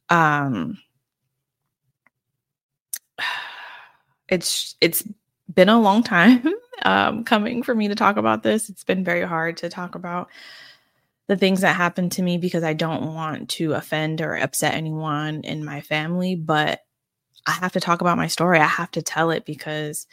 Um, 0.09 0.77
it's 4.29 4.75
it's 4.81 5.03
been 5.53 5.69
a 5.69 5.79
long 5.79 6.03
time 6.03 6.43
um, 6.83 7.23
coming 7.23 7.63
for 7.63 7.73
me 7.73 7.87
to 7.87 7.95
talk 7.95 8.17
about 8.17 8.43
this. 8.43 8.69
It's 8.69 8.83
been 8.83 9.03
very 9.03 9.25
hard 9.25 9.57
to 9.57 9.69
talk 9.69 9.95
about 9.95 10.29
the 11.27 11.37
things 11.37 11.61
that 11.61 11.75
happened 11.75 12.13
to 12.13 12.21
me 12.21 12.37
because 12.37 12.63
I 12.63 12.73
don't 12.73 13.13
want 13.13 13.49
to 13.51 13.73
offend 13.73 14.21
or 14.21 14.35
upset 14.35 14.73
anyone 14.73 15.41
in 15.41 15.63
my 15.63 15.81
family, 15.81 16.35
but 16.35 16.81
I 17.45 17.51
have 17.51 17.73
to 17.73 17.79
talk 17.79 18.01
about 18.01 18.17
my 18.17 18.27
story. 18.27 18.59
I 18.59 18.65
have 18.65 18.91
to 18.91 19.01
tell 19.01 19.31
it 19.31 19.45
because 19.45 20.07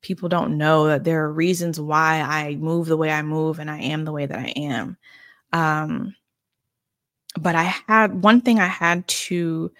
people 0.00 0.28
don't 0.28 0.56
know 0.56 0.86
that 0.86 1.04
there 1.04 1.24
are 1.24 1.32
reasons 1.32 1.78
why 1.78 2.20
I 2.20 2.56
move 2.56 2.86
the 2.86 2.96
way 2.96 3.10
I 3.10 3.22
move 3.22 3.58
and 3.58 3.70
I 3.70 3.80
am 3.80 4.04
the 4.04 4.12
way 4.12 4.26
that 4.26 4.38
I 4.38 4.48
am. 4.56 4.96
Um, 5.52 6.14
but 7.38 7.54
I 7.54 7.64
had 7.86 8.22
one 8.22 8.40
thing 8.40 8.58
I 8.58 8.66
had 8.66 9.06
to 9.06 9.70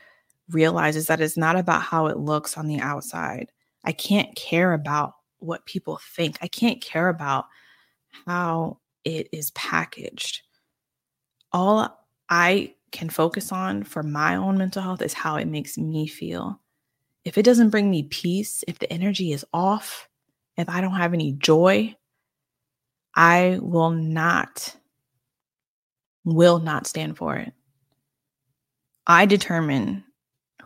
realize 0.51 0.97
is 0.97 1.07
that 1.07 1.21
it's 1.21 1.37
not 1.37 1.57
about 1.57 1.83
how 1.83 2.07
it 2.07 2.19
looks 2.19 2.57
on 2.57 2.67
the 2.67 2.81
outside. 2.81 3.51
I 3.85 3.93
can't 3.93 4.35
care 4.37 4.73
about 4.73 5.15
what 5.39 5.67
people 5.67 6.01
think. 6.15 6.39
I 6.41 6.49
can't 6.49 6.81
care 6.81 7.09
about 7.09 7.47
how 8.27 8.79
it 9.05 9.29
is 9.33 9.51
packaged. 9.53 10.43
All 11.53 12.07
I 12.29 12.75
can 12.93 13.09
focus 13.09 13.53
on 13.53 13.85
for 13.85 14.03
my 14.03 14.37
own 14.37 14.59
mental 14.59 14.83
health 14.83 15.03
is 15.03 15.15
how 15.15 15.37
it 15.37 15.47
makes 15.47 15.79
me 15.79 16.07
feel. 16.07 16.61
If 17.25 17.39
it 17.39 17.45
doesn't 17.45 17.71
bring 17.71 17.91
me 17.91 18.05
peace, 18.05 18.65
if 18.67 18.79
the 18.79 18.93
energy 18.93 19.33
is 19.33 19.45
off, 19.53 20.09
if 20.57 20.69
I 20.69 20.81
don't 20.81 20.95
have 20.95 21.15
any 21.15 21.33
joy, 21.33 21.95
I 23.15 23.59
will 23.61 23.91
not 23.91 24.77
will 26.25 26.59
not 26.59 26.87
stand 26.87 27.17
for 27.17 27.37
it. 27.37 27.53
I 29.07 29.27
determine 29.27 30.05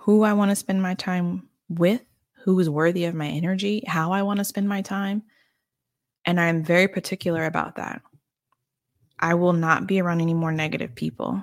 who 0.05 0.23
I 0.23 0.35
want 0.35 0.51
to 0.51 0.57
spend 0.57 0.83
my 0.83 0.93
time 0.93 1.49
with, 1.71 2.03
who 2.45 2.61
is 2.61 2.69
worthy 2.69 3.07
of 3.07 3.15
my 3.15 3.27
energy, 3.27 3.83
how 3.87 4.13
I 4.13 4.21
want 4.21 4.37
to 4.37 4.45
spend 4.45 4.69
my 4.69 4.83
time. 4.83 5.23
And 6.27 6.39
I'm 6.39 6.63
very 6.63 6.89
particular 6.89 7.47
about 7.47 7.77
that. 7.77 8.03
I 9.19 9.33
will 9.33 9.55
not 9.55 9.87
be 9.87 10.03
around 10.03 10.21
any 10.21 10.35
more 10.35 10.53
negative 10.53 10.95
people 10.95 11.43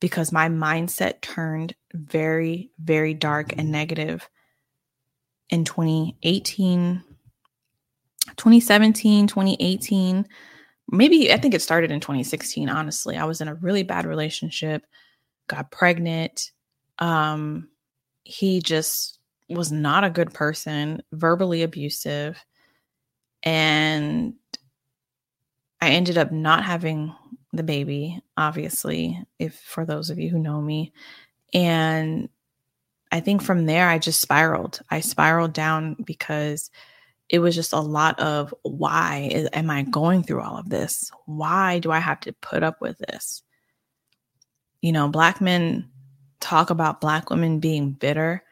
because 0.00 0.32
my 0.32 0.48
mindset 0.48 1.20
turned 1.20 1.76
very, 1.94 2.72
very 2.80 3.14
dark 3.14 3.56
and 3.56 3.70
negative 3.70 4.28
in 5.48 5.64
2018, 5.64 7.04
2017, 8.36 9.26
2018. 9.28 10.26
Maybe 10.90 11.32
I 11.32 11.36
think 11.36 11.54
it 11.54 11.62
started 11.62 11.92
in 11.92 12.00
2016, 12.00 12.68
honestly. 12.68 13.16
I 13.16 13.26
was 13.26 13.40
in 13.40 13.46
a 13.46 13.54
really 13.54 13.84
bad 13.84 14.06
relationship, 14.06 14.84
got 15.46 15.70
pregnant. 15.70 16.50
Um, 16.98 17.68
he 18.26 18.60
just 18.60 19.20
was 19.48 19.70
not 19.70 20.02
a 20.02 20.10
good 20.10 20.34
person, 20.34 21.00
verbally 21.12 21.62
abusive. 21.62 22.44
And 23.44 24.34
I 25.80 25.90
ended 25.90 26.18
up 26.18 26.32
not 26.32 26.64
having 26.64 27.14
the 27.52 27.62
baby, 27.62 28.20
obviously, 28.36 29.22
if 29.38 29.54
for 29.60 29.86
those 29.86 30.10
of 30.10 30.18
you 30.18 30.28
who 30.28 30.40
know 30.40 30.60
me. 30.60 30.92
And 31.54 32.28
I 33.12 33.20
think 33.20 33.42
from 33.42 33.66
there, 33.66 33.88
I 33.88 34.00
just 34.00 34.20
spiraled. 34.20 34.80
I 34.90 34.98
spiraled 34.98 35.52
down 35.52 35.94
because 36.04 36.70
it 37.28 37.38
was 37.38 37.54
just 37.54 37.72
a 37.72 37.78
lot 37.78 38.18
of 38.18 38.52
why 38.62 39.28
is, 39.30 39.48
am 39.52 39.70
I 39.70 39.82
going 39.82 40.24
through 40.24 40.42
all 40.42 40.58
of 40.58 40.68
this? 40.68 41.12
Why 41.26 41.78
do 41.78 41.92
I 41.92 42.00
have 42.00 42.18
to 42.20 42.32
put 42.32 42.64
up 42.64 42.80
with 42.80 42.98
this? 42.98 43.44
You 44.82 44.90
know, 44.90 45.08
Black 45.08 45.40
men 45.40 45.88
talk 46.40 46.70
about 46.70 47.00
Black 47.00 47.30
women 47.30 47.60
being 47.60 47.92
bitter, 47.92 48.42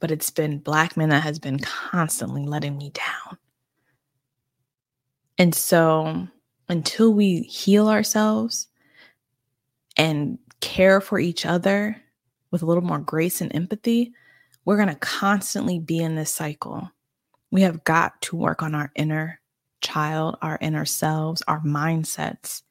but 0.00 0.10
it's 0.10 0.30
been 0.30 0.58
Black 0.58 0.96
men 0.96 1.10
that 1.10 1.22
has 1.22 1.38
been 1.38 1.58
constantly 1.58 2.44
letting 2.44 2.76
me 2.76 2.90
down. 2.90 3.38
And 5.38 5.54
so 5.54 6.28
until 6.68 7.12
we 7.12 7.40
heal 7.40 7.88
ourselves 7.88 8.68
and 9.96 10.38
care 10.60 11.00
for 11.00 11.18
each 11.18 11.44
other 11.44 12.00
with 12.50 12.62
a 12.62 12.66
little 12.66 12.82
more 12.82 12.98
grace 12.98 13.40
and 13.40 13.54
empathy, 13.54 14.12
we're 14.64 14.76
going 14.76 14.88
to 14.88 14.94
constantly 14.96 15.78
be 15.78 15.98
in 15.98 16.14
this 16.14 16.32
cycle. 16.32 16.90
We 17.50 17.62
have 17.62 17.84
got 17.84 18.20
to 18.22 18.36
work 18.36 18.62
on 18.62 18.74
our 18.74 18.90
inner 18.94 19.40
child, 19.80 20.36
our 20.40 20.58
inner 20.60 20.84
selves, 20.84 21.42
our 21.46 21.60
mindsets. 21.60 22.62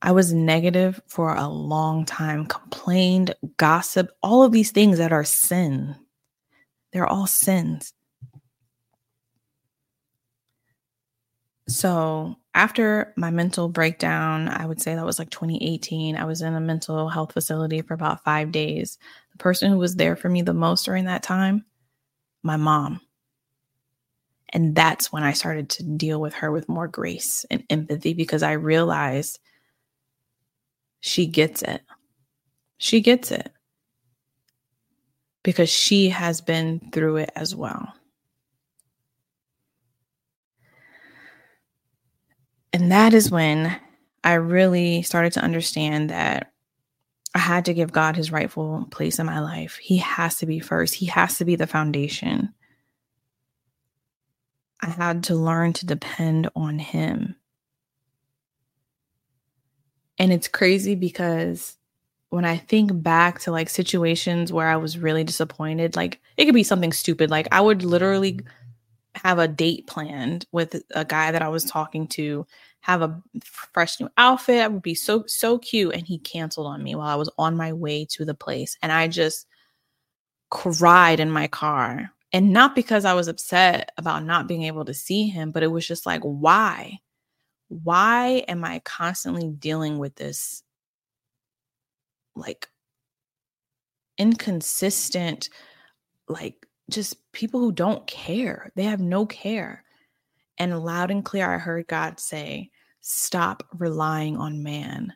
I 0.00 0.12
was 0.12 0.32
negative 0.32 1.00
for 1.08 1.34
a 1.34 1.48
long 1.48 2.04
time, 2.04 2.46
complained, 2.46 3.34
gossiped, 3.56 4.12
all 4.22 4.44
of 4.44 4.52
these 4.52 4.70
things 4.70 4.98
that 4.98 5.12
are 5.12 5.24
sin. 5.24 5.96
They're 6.92 7.06
all 7.06 7.26
sins. 7.26 7.92
So 11.68 12.36
after 12.54 13.12
my 13.16 13.30
mental 13.30 13.68
breakdown, 13.68 14.48
I 14.48 14.64
would 14.64 14.80
say 14.80 14.94
that 14.94 15.04
was 15.04 15.18
like 15.18 15.30
2018. 15.30 16.16
I 16.16 16.24
was 16.24 16.40
in 16.42 16.54
a 16.54 16.60
mental 16.60 17.08
health 17.08 17.32
facility 17.32 17.82
for 17.82 17.94
about 17.94 18.24
five 18.24 18.52
days. 18.52 18.98
The 19.32 19.38
person 19.38 19.70
who 19.70 19.78
was 19.78 19.96
there 19.96 20.16
for 20.16 20.28
me 20.28 20.42
the 20.42 20.54
most 20.54 20.84
during 20.84 21.04
that 21.04 21.22
time, 21.22 21.64
my 22.42 22.56
mom. 22.56 23.00
And 24.50 24.74
that's 24.74 25.12
when 25.12 25.22
I 25.22 25.32
started 25.32 25.68
to 25.70 25.82
deal 25.82 26.20
with 26.20 26.34
her 26.34 26.50
with 26.50 26.70
more 26.70 26.88
grace 26.88 27.44
and 27.50 27.64
empathy 27.68 28.14
because 28.14 28.42
I 28.42 28.52
realized 28.52 29.38
she 31.00 31.26
gets 31.26 31.62
it. 31.62 31.82
She 32.78 33.00
gets 33.00 33.32
it 33.32 33.50
because 35.42 35.70
she 35.70 36.10
has 36.10 36.40
been 36.40 36.90
through 36.92 37.16
it 37.16 37.30
as 37.34 37.54
well. 37.54 37.92
And 42.72 42.92
that 42.92 43.14
is 43.14 43.30
when 43.30 43.78
I 44.22 44.34
really 44.34 45.02
started 45.02 45.32
to 45.32 45.42
understand 45.42 46.10
that 46.10 46.52
I 47.34 47.38
had 47.38 47.64
to 47.66 47.74
give 47.74 47.92
God 47.92 48.16
his 48.16 48.30
rightful 48.30 48.86
place 48.90 49.18
in 49.18 49.26
my 49.26 49.40
life. 49.40 49.76
He 49.76 49.98
has 49.98 50.36
to 50.38 50.46
be 50.46 50.60
first, 50.60 50.94
He 50.94 51.06
has 51.06 51.38
to 51.38 51.44
be 51.44 51.56
the 51.56 51.66
foundation. 51.66 52.52
I 54.80 54.90
had 54.90 55.24
to 55.24 55.34
learn 55.34 55.72
to 55.74 55.86
depend 55.86 56.50
on 56.54 56.78
Him. 56.78 57.36
And 60.18 60.32
it's 60.32 60.48
crazy 60.48 60.94
because 60.94 61.76
when 62.30 62.44
I 62.44 62.56
think 62.56 62.90
back 63.02 63.40
to 63.40 63.52
like 63.52 63.68
situations 63.68 64.52
where 64.52 64.68
I 64.68 64.76
was 64.76 64.98
really 64.98 65.24
disappointed, 65.24 65.96
like 65.96 66.20
it 66.36 66.44
could 66.44 66.54
be 66.54 66.64
something 66.64 66.92
stupid. 66.92 67.30
Like 67.30 67.48
I 67.52 67.60
would 67.60 67.84
literally 67.84 68.40
have 69.14 69.38
a 69.38 69.48
date 69.48 69.86
planned 69.86 70.46
with 70.52 70.82
a 70.94 71.04
guy 71.04 71.32
that 71.32 71.42
I 71.42 71.48
was 71.48 71.64
talking 71.64 72.06
to, 72.08 72.46
have 72.80 73.02
a 73.02 73.22
fresh 73.42 73.98
new 74.00 74.08
outfit. 74.16 74.62
I 74.62 74.68
would 74.68 74.82
be 74.82 74.94
so 74.94 75.24
so 75.26 75.58
cute 75.58 75.94
and 75.94 76.06
he 76.06 76.18
canceled 76.18 76.66
on 76.66 76.82
me 76.82 76.94
while 76.94 77.08
I 77.08 77.14
was 77.16 77.30
on 77.38 77.56
my 77.56 77.72
way 77.72 78.06
to 78.10 78.24
the 78.24 78.34
place 78.34 78.76
and 78.82 78.92
I 78.92 79.08
just 79.08 79.46
cried 80.50 81.20
in 81.20 81.30
my 81.30 81.46
car. 81.46 82.10
And 82.32 82.52
not 82.52 82.74
because 82.74 83.06
I 83.06 83.14
was 83.14 83.28
upset 83.28 83.90
about 83.96 84.24
not 84.24 84.46
being 84.46 84.64
able 84.64 84.84
to 84.84 84.94
see 84.94 85.28
him, 85.28 85.50
but 85.50 85.62
it 85.62 85.68
was 85.68 85.86
just 85.86 86.04
like 86.06 86.20
why? 86.22 86.98
Why 87.68 88.44
am 88.48 88.64
I 88.64 88.80
constantly 88.80 89.48
dealing 89.48 89.98
with 89.98 90.16
this 90.16 90.62
like 92.34 92.68
inconsistent 94.18 95.48
like 96.28 96.66
just 96.90 97.16
people 97.32 97.60
who 97.60 97.72
don't 97.72 98.06
care. 98.06 98.70
They 98.74 98.84
have 98.84 99.00
no 99.00 99.26
care. 99.26 99.84
And 100.58 100.78
loud 100.84 101.10
and 101.10 101.24
clear, 101.24 101.52
I 101.52 101.58
heard 101.58 101.86
God 101.86 102.18
say, 102.18 102.70
Stop 103.00 103.62
relying 103.78 104.36
on 104.36 104.62
man. 104.62 105.14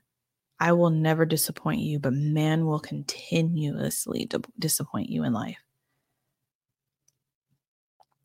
I 0.61 0.73
will 0.73 0.91
never 0.91 1.27
disappoint 1.27 1.81
you, 1.81 1.99
but 1.99 2.13
man 2.13 2.67
will 2.67 2.79
continuously 2.79 4.27
d- 4.27 4.39
disappoint 4.59 5.11
you 5.11 5.25
in 5.25 5.33
life. 5.33 5.59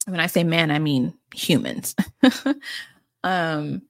When 0.05 0.19
I 0.19 0.27
say 0.27 0.43
man, 0.43 0.69
I 0.69 0.79
mean 0.79 1.13
humans. 1.33 1.95
um, 3.23 3.81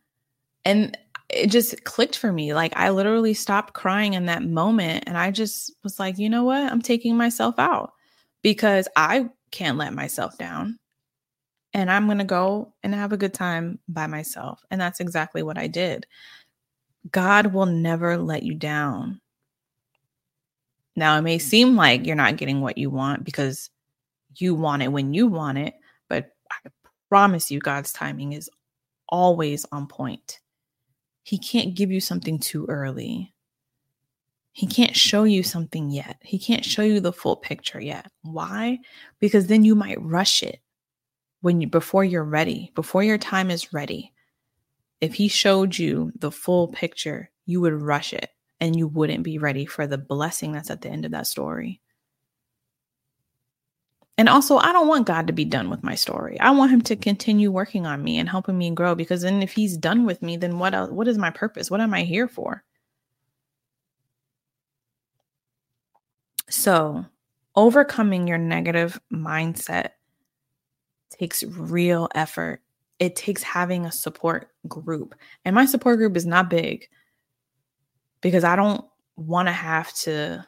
and 0.67 0.97
it 1.29 1.47
just 1.47 1.83
clicked 1.85 2.17
for 2.17 2.31
me. 2.31 2.53
Like 2.53 2.73
I 2.75 2.89
literally 2.89 3.33
stopped 3.33 3.73
crying 3.73 4.13
in 4.13 4.25
that 4.25 4.43
moment, 4.43 5.05
and 5.07 5.17
I 5.17 5.31
just 5.31 5.73
was 5.83 5.97
like, 5.97 6.19
you 6.19 6.29
know 6.29 6.43
what? 6.43 6.71
I'm 6.71 6.81
taking 6.81 7.15
myself 7.15 7.55
out 7.57 7.93
because 8.41 8.87
I 8.97 9.29
can't 9.51 9.77
let 9.77 9.93
myself 9.93 10.37
down. 10.37 10.77
And 11.73 11.89
I'm 11.89 12.05
going 12.05 12.17
to 12.17 12.23
go 12.23 12.73
and 12.83 12.93
have 12.93 13.13
a 13.13 13.17
good 13.17 13.33
time 13.33 13.79
by 13.87 14.07
myself. 14.07 14.63
And 14.71 14.79
that's 14.79 14.99
exactly 14.99 15.43
what 15.43 15.57
I 15.57 15.67
did. 15.67 16.05
God 17.11 17.47
will 17.53 17.65
never 17.65 18.17
let 18.17 18.43
you 18.43 18.55
down. 18.55 19.21
Now, 20.95 21.17
it 21.17 21.21
may 21.21 21.37
mm. 21.37 21.41
seem 21.41 21.75
like 21.75 22.05
you're 22.05 22.15
not 22.15 22.37
getting 22.37 22.61
what 22.61 22.77
you 22.77 22.89
want 22.89 23.23
because 23.23 23.69
you 24.35 24.55
want 24.55 24.81
it 24.81 24.91
when 24.91 25.13
you 25.13 25.27
want 25.27 25.59
it, 25.59 25.75
but 26.09 26.31
I 26.51 26.69
promise 27.09 27.51
you, 27.51 27.59
God's 27.59 27.93
timing 27.93 28.33
is 28.33 28.49
always 29.07 29.65
on 29.71 29.87
point. 29.87 30.39
He 31.27 31.37
can't 31.37 31.75
give 31.75 31.91
you 31.91 31.99
something 31.99 32.39
too 32.39 32.65
early. 32.69 33.33
He 34.53 34.65
can't 34.65 34.95
show 34.95 35.25
you 35.25 35.43
something 35.43 35.89
yet. 35.89 36.15
He 36.21 36.39
can't 36.39 36.63
show 36.63 36.83
you 36.83 37.01
the 37.01 37.11
full 37.11 37.35
picture 37.35 37.81
yet. 37.81 38.09
Why? 38.21 38.79
Because 39.19 39.47
then 39.47 39.65
you 39.65 39.75
might 39.75 40.01
rush 40.01 40.41
it 40.41 40.61
when 41.41 41.59
you 41.59 41.67
before 41.67 42.05
you're 42.05 42.23
ready, 42.23 42.71
before 42.75 43.03
your 43.03 43.17
time 43.17 43.51
is 43.51 43.73
ready. 43.73 44.13
If 45.01 45.15
he 45.15 45.27
showed 45.27 45.77
you 45.77 46.13
the 46.17 46.31
full 46.31 46.69
picture, 46.69 47.29
you 47.45 47.59
would 47.59 47.73
rush 47.73 48.13
it 48.13 48.29
and 48.61 48.73
you 48.73 48.87
wouldn't 48.87 49.25
be 49.25 49.37
ready 49.37 49.65
for 49.65 49.85
the 49.85 49.97
blessing 49.97 50.53
that's 50.53 50.71
at 50.71 50.79
the 50.79 50.89
end 50.89 51.03
of 51.03 51.11
that 51.11 51.27
story. 51.27 51.81
And 54.17 54.27
also, 54.29 54.57
I 54.57 54.71
don't 54.71 54.87
want 54.87 55.05
God 55.05 55.27
to 55.27 55.33
be 55.33 55.45
done 55.45 55.69
with 55.69 55.83
my 55.83 55.93
story. 55.93 56.39
I 56.39 56.49
want 56.49 56.71
him 56.71 56.81
to 56.83 56.95
continue 56.95 57.51
working 57.51 57.85
on 57.85 58.03
me 58.03 58.17
and 58.17 58.27
helping 58.27 58.57
me 58.57 58.71
grow 58.71 58.95
because 58.95 59.21
then 59.21 59.43
if 59.43 59.51
he's 59.51 59.77
done 59.77 60.05
with 60.05 60.23
me, 60.23 60.37
then 60.37 60.57
what 60.57 60.73
else, 60.73 60.89
what 60.89 61.07
is 61.07 61.19
my 61.19 61.29
purpose? 61.29 61.69
What 61.69 61.81
am 61.81 61.93
I 61.93 62.01
here 62.01 62.27
for? 62.27 62.63
So, 66.49 67.05
overcoming 67.55 68.27
your 68.27 68.39
negative 68.39 68.99
mindset 69.13 69.89
takes 71.11 71.43
real 71.43 72.09
effort. 72.15 72.61
It 72.99 73.15
takes 73.15 73.43
having 73.43 73.85
a 73.85 73.91
support 73.91 74.49
group. 74.67 75.13
And 75.45 75.53
my 75.53 75.65
support 75.65 75.97
group 75.97 76.17
is 76.17 76.25
not 76.25 76.49
big 76.49 76.87
because 78.21 78.43
I 78.43 78.55
don't 78.55 78.83
want 79.15 79.47
to 79.47 79.51
have 79.51 79.93
to 79.93 80.47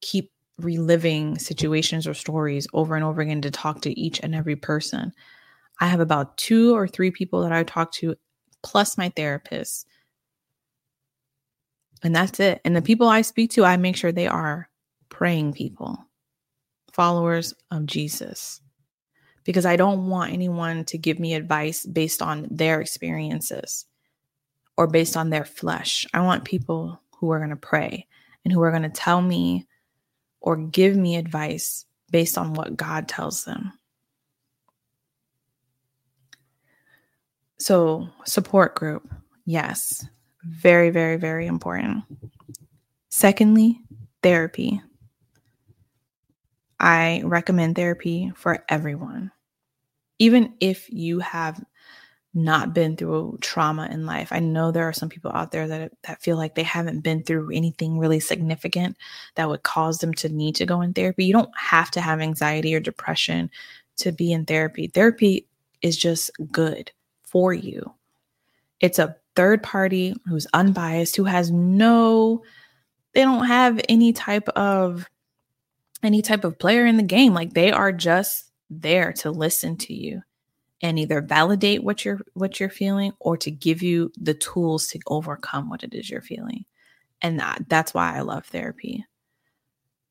keep 0.00 0.30
reliving 0.64 1.38
situations 1.38 2.06
or 2.06 2.14
stories 2.14 2.66
over 2.72 2.94
and 2.94 3.04
over 3.04 3.20
again 3.20 3.42
to 3.42 3.50
talk 3.50 3.82
to 3.82 4.00
each 4.00 4.20
and 4.20 4.34
every 4.34 4.56
person. 4.56 5.12
I 5.80 5.86
have 5.86 6.00
about 6.00 6.36
two 6.36 6.74
or 6.74 6.86
three 6.86 7.10
people 7.10 7.42
that 7.42 7.52
I 7.52 7.62
talk 7.64 7.92
to, 7.94 8.14
plus 8.62 8.98
my 8.98 9.08
therapist. 9.10 9.86
And 12.02 12.14
that's 12.14 12.40
it. 12.40 12.60
And 12.64 12.74
the 12.74 12.82
people 12.82 13.08
I 13.08 13.22
speak 13.22 13.50
to, 13.52 13.64
I 13.64 13.76
make 13.76 13.96
sure 13.96 14.12
they 14.12 14.26
are 14.26 14.68
praying 15.08 15.52
people, 15.54 15.98
followers 16.92 17.54
of 17.70 17.86
Jesus, 17.86 18.60
because 19.44 19.66
I 19.66 19.76
don't 19.76 20.08
want 20.08 20.32
anyone 20.32 20.84
to 20.86 20.98
give 20.98 21.18
me 21.18 21.34
advice 21.34 21.84
based 21.84 22.22
on 22.22 22.46
their 22.50 22.80
experiences 22.80 23.86
or 24.76 24.86
based 24.86 25.16
on 25.16 25.30
their 25.30 25.44
flesh. 25.44 26.06
I 26.14 26.20
want 26.20 26.44
people 26.44 27.00
who 27.16 27.30
are 27.32 27.38
going 27.38 27.50
to 27.50 27.56
pray 27.56 28.06
and 28.44 28.52
who 28.52 28.62
are 28.62 28.70
going 28.70 28.82
to 28.82 28.88
tell 28.88 29.20
me 29.20 29.66
or 30.40 30.56
give 30.56 30.96
me 30.96 31.16
advice 31.16 31.84
based 32.10 32.38
on 32.38 32.54
what 32.54 32.76
God 32.76 33.08
tells 33.08 33.44
them. 33.44 33.72
So, 37.58 38.08
support 38.24 38.74
group, 38.74 39.06
yes, 39.44 40.06
very, 40.44 40.90
very, 40.90 41.16
very 41.16 41.46
important. 41.46 42.04
Secondly, 43.10 43.80
therapy. 44.22 44.80
I 46.78 47.20
recommend 47.24 47.76
therapy 47.76 48.32
for 48.34 48.64
everyone. 48.70 49.30
Even 50.18 50.54
if 50.60 50.88
you 50.90 51.18
have 51.18 51.62
not 52.32 52.74
been 52.74 52.96
through 52.96 53.38
trauma 53.40 53.88
in 53.90 54.06
life. 54.06 54.28
I 54.30 54.38
know 54.38 54.70
there 54.70 54.88
are 54.88 54.92
some 54.92 55.08
people 55.08 55.32
out 55.34 55.50
there 55.50 55.66
that 55.66 55.92
that 56.02 56.22
feel 56.22 56.36
like 56.36 56.54
they 56.54 56.62
haven't 56.62 57.00
been 57.00 57.22
through 57.24 57.50
anything 57.52 57.98
really 57.98 58.20
significant 58.20 58.96
that 59.34 59.48
would 59.48 59.64
cause 59.64 59.98
them 59.98 60.14
to 60.14 60.28
need 60.28 60.54
to 60.56 60.66
go 60.66 60.80
in 60.80 60.92
therapy. 60.92 61.24
You 61.24 61.32
don't 61.32 61.50
have 61.56 61.90
to 61.92 62.00
have 62.00 62.20
anxiety 62.20 62.74
or 62.74 62.80
depression 62.80 63.50
to 63.96 64.12
be 64.12 64.32
in 64.32 64.46
therapy. 64.46 64.86
Therapy 64.86 65.46
is 65.82 65.96
just 65.96 66.30
good 66.52 66.92
for 67.22 67.52
you. 67.52 67.94
It's 68.78 68.98
a 68.98 69.16
third 69.34 69.62
party 69.62 70.14
who's 70.26 70.46
unbiased, 70.54 71.16
who 71.16 71.24
has 71.24 71.50
no 71.50 72.42
they 73.12 73.22
don't 73.22 73.46
have 73.46 73.80
any 73.88 74.12
type 74.12 74.48
of 74.50 75.08
any 76.04 76.22
type 76.22 76.44
of 76.44 76.60
player 76.60 76.86
in 76.86 76.96
the 76.96 77.02
game. 77.02 77.34
Like 77.34 77.54
they 77.54 77.72
are 77.72 77.92
just 77.92 78.52
there 78.70 79.12
to 79.14 79.32
listen 79.32 79.76
to 79.76 79.92
you 79.92 80.22
and 80.82 80.98
either 80.98 81.20
validate 81.20 81.82
what 81.84 82.04
you're 82.04 82.20
what 82.34 82.58
you're 82.58 82.70
feeling 82.70 83.12
or 83.20 83.36
to 83.36 83.50
give 83.50 83.82
you 83.82 84.12
the 84.16 84.34
tools 84.34 84.86
to 84.88 85.00
overcome 85.06 85.68
what 85.68 85.82
it 85.82 85.94
is 85.94 86.10
you're 86.10 86.22
feeling. 86.22 86.64
And 87.22 87.38
that, 87.38 87.68
that's 87.68 87.92
why 87.92 88.16
I 88.16 88.20
love 88.20 88.46
therapy. 88.46 89.04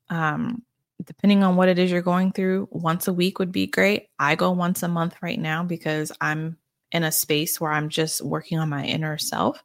Um 0.08 0.62
depending 1.04 1.42
on 1.42 1.56
what 1.56 1.68
it 1.68 1.78
is 1.78 1.90
you're 1.90 2.02
going 2.02 2.30
through, 2.30 2.68
once 2.70 3.08
a 3.08 3.12
week 3.12 3.38
would 3.38 3.50
be 3.50 3.66
great. 3.66 4.08
I 4.18 4.34
go 4.34 4.50
once 4.50 4.82
a 4.82 4.88
month 4.88 5.16
right 5.22 5.38
now 5.38 5.64
because 5.64 6.12
I'm 6.20 6.58
in 6.92 7.04
a 7.04 7.12
space 7.12 7.60
where 7.60 7.72
I'm 7.72 7.88
just 7.88 8.22
working 8.22 8.58
on 8.58 8.68
my 8.68 8.84
inner 8.84 9.16
self. 9.16 9.62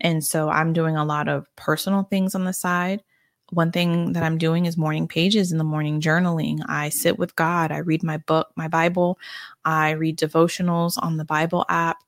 And 0.00 0.24
so 0.24 0.48
I'm 0.48 0.72
doing 0.72 0.96
a 0.96 1.04
lot 1.04 1.28
of 1.28 1.46
personal 1.56 2.02
things 2.04 2.34
on 2.34 2.44
the 2.44 2.52
side 2.52 3.02
one 3.50 3.70
thing 3.70 4.12
that 4.12 4.22
I'm 4.22 4.38
doing 4.38 4.66
is 4.66 4.76
morning 4.76 5.06
pages 5.06 5.52
in 5.52 5.58
the 5.58 5.64
morning 5.64 6.00
journaling. 6.00 6.60
I 6.66 6.88
sit 6.88 7.18
with 7.18 7.36
God. 7.36 7.70
I 7.70 7.78
read 7.78 8.02
my 8.02 8.18
book, 8.18 8.50
my 8.56 8.68
Bible. 8.68 9.18
I 9.64 9.90
read 9.90 10.18
devotionals 10.18 10.94
on 11.02 11.16
the 11.16 11.24
Bible 11.24 11.64
app. 11.68 11.98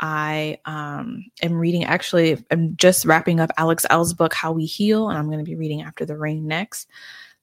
I 0.00 0.58
um, 0.64 1.24
am 1.42 1.54
reading, 1.54 1.84
actually, 1.84 2.42
I'm 2.50 2.76
just 2.76 3.04
wrapping 3.04 3.40
up 3.40 3.50
Alex 3.56 3.84
Elle's 3.90 4.14
book, 4.14 4.32
How 4.32 4.52
We 4.52 4.64
Heal, 4.64 5.08
and 5.08 5.18
I'm 5.18 5.26
going 5.26 5.38
to 5.38 5.44
be 5.44 5.56
reading 5.56 5.82
After 5.82 6.06
the 6.06 6.16
Rain 6.16 6.46
next. 6.46 6.88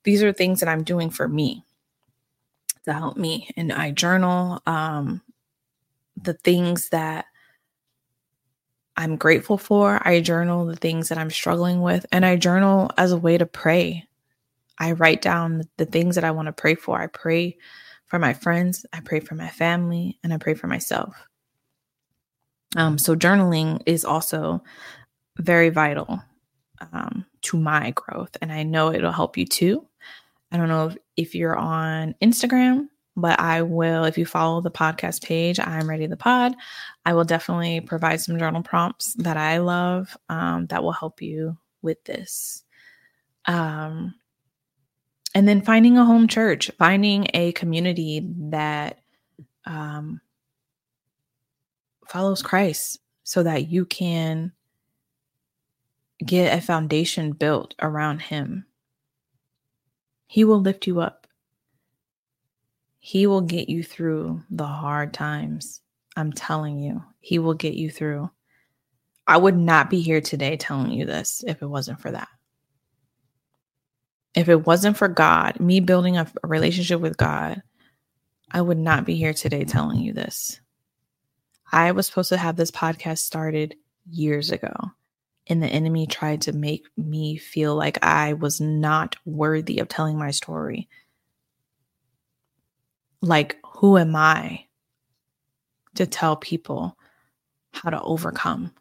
These 0.04 0.24
are 0.24 0.32
things 0.32 0.62
that 0.62 0.70
I'm 0.70 0.84
doing 0.84 1.10
for 1.10 1.28
me 1.28 1.66
to 2.86 2.94
help 2.94 3.18
me. 3.18 3.50
And 3.58 3.74
I 3.74 3.92
journal 3.92 4.62
um, 4.66 5.22
the 6.16 6.34
things 6.34 6.90
that 6.90 7.26
I'm 8.98 9.18
grateful 9.18 9.58
for. 9.58 10.00
I 10.08 10.22
journal 10.22 10.66
the 10.66 10.76
things 10.76 11.10
that 11.10 11.18
I'm 11.18 11.30
struggling 11.30 11.82
with, 11.82 12.06
and 12.12 12.26
I 12.26 12.38
journal 12.38 12.92
as 12.98 13.12
a 13.12 13.18
way 13.18 13.38
to 13.38 13.46
pray. 13.46 14.08
I 14.78 14.94
write 14.94 15.22
down 15.22 15.64
the 15.78 15.86
things 15.86 16.16
that 16.16 16.24
I 16.24 16.32
want 16.32 16.48
to 16.48 16.54
pray 16.54 16.76
for. 16.76 17.00
I 17.00 17.08
pray 17.08 17.58
for 18.06 18.20
my 18.20 18.34
friends, 18.34 18.86
I 18.94 19.00
pray 19.00 19.20
for 19.20 19.36
my 19.36 19.50
family, 19.50 20.20
and 20.24 20.34
I 20.34 20.38
pray 20.38 20.54
for 20.54 20.68
myself. 20.68 21.16
Um, 22.76 22.98
so, 22.98 23.16
journaling 23.16 23.82
is 23.86 24.06
also 24.06 24.64
very 25.38 25.70
vital 25.70 26.22
um, 26.94 27.26
to 27.44 27.58
my 27.58 27.92
growth, 27.92 28.38
and 28.42 28.52
I 28.52 28.64
know 28.64 28.92
it'll 28.92 29.12
help 29.12 29.38
you 29.38 29.46
too. 29.46 29.86
I 30.52 30.58
don't 30.58 30.70
know 30.70 30.88
if, 30.88 30.98
if 31.18 31.36
you're 31.36 31.56
on 31.56 32.16
Instagram, 32.22 32.88
but 33.16 33.40
I 33.40 33.62
will, 33.62 34.04
if 34.04 34.18
you 34.18 34.26
follow 34.26 34.62
the 34.62 34.72
podcast 34.72 35.24
page, 35.24 35.60
I'm 35.60 35.90
Ready 35.90 36.08
the 36.08 36.18
Pod, 36.18 36.56
I 37.06 37.14
will 37.14 37.24
definitely 37.24 37.82
provide 37.82 38.20
some 38.22 38.38
journal 38.38 38.62
prompts 38.62 39.14
that 39.16 39.38
I 39.38 39.60
love 39.60 40.16
um, 40.30 40.66
that 40.68 40.84
will 40.84 40.92
help 40.92 41.22
you 41.22 41.58
with 41.82 42.04
this. 42.04 42.64
Um, 43.46 44.16
and 45.34 45.48
then 45.48 45.62
finding 45.62 45.98
a 45.98 46.06
home 46.06 46.28
church, 46.28 46.72
finding 46.78 47.28
a 47.34 47.52
community 47.54 48.26
that 48.50 49.00
um, 49.66 50.22
follows 52.08 52.42
Christ 52.42 53.00
so 53.24 53.44
that 53.44 53.70
you 53.70 53.86
can 53.86 54.52
get 56.26 56.58
a 56.58 56.62
foundation 56.62 57.32
built 57.34 57.76
around 57.82 58.20
Him. 58.20 58.66
He 60.28 60.44
will 60.44 60.62
lift 60.62 60.88
you 60.88 61.02
up. 61.02 61.25
He 63.08 63.28
will 63.28 63.42
get 63.42 63.70
you 63.70 63.84
through 63.84 64.42
the 64.50 64.66
hard 64.66 65.14
times. 65.14 65.80
I'm 66.16 66.34
telling 66.34 66.80
you, 66.80 67.04
He 67.20 67.38
will 67.38 67.54
get 67.54 67.76
you 67.76 67.92
through. 67.92 68.32
I 69.28 69.38
would 69.38 69.56
not 69.56 69.92
be 69.92 70.02
here 70.02 70.22
today 70.22 70.58
telling 70.58 70.90
you 70.90 71.06
this 71.06 71.44
if 71.46 71.62
it 71.62 71.68
wasn't 71.68 72.02
for 72.02 72.10
that. 72.10 72.30
If 74.34 74.50
it 74.50 74.66
wasn't 74.66 74.98
for 74.98 75.08
God, 75.08 75.60
me 75.60 75.82
building 75.82 76.18
a, 76.18 76.26
a 76.44 76.48
relationship 76.48 77.00
with 77.00 77.16
God, 77.16 77.62
I 78.50 78.62
would 78.62 78.80
not 78.80 79.06
be 79.06 79.14
here 79.14 79.36
today 79.36 79.66
telling 79.66 80.00
you 80.00 80.12
this. 80.12 80.60
I 81.72 81.92
was 81.92 82.08
supposed 82.08 82.30
to 82.30 82.38
have 82.38 82.56
this 82.56 82.72
podcast 82.72 83.20
started 83.20 83.76
years 84.10 84.52
ago, 84.52 84.74
and 85.46 85.62
the 85.62 85.68
enemy 85.68 86.08
tried 86.08 86.42
to 86.42 86.54
make 86.54 86.88
me 86.98 87.38
feel 87.38 87.76
like 87.76 88.04
I 88.04 88.34
was 88.34 88.60
not 88.60 89.16
worthy 89.26 89.78
of 89.78 89.90
telling 89.90 90.18
my 90.18 90.32
story 90.32 90.90
like, 93.22 93.58
who 93.66 93.98
am 93.98 94.16
I 94.16 94.66
to 95.96 96.06
tell 96.06 96.36
people 96.36 96.98
how 97.74 97.90
to 97.90 98.02
overcome? 98.02 98.72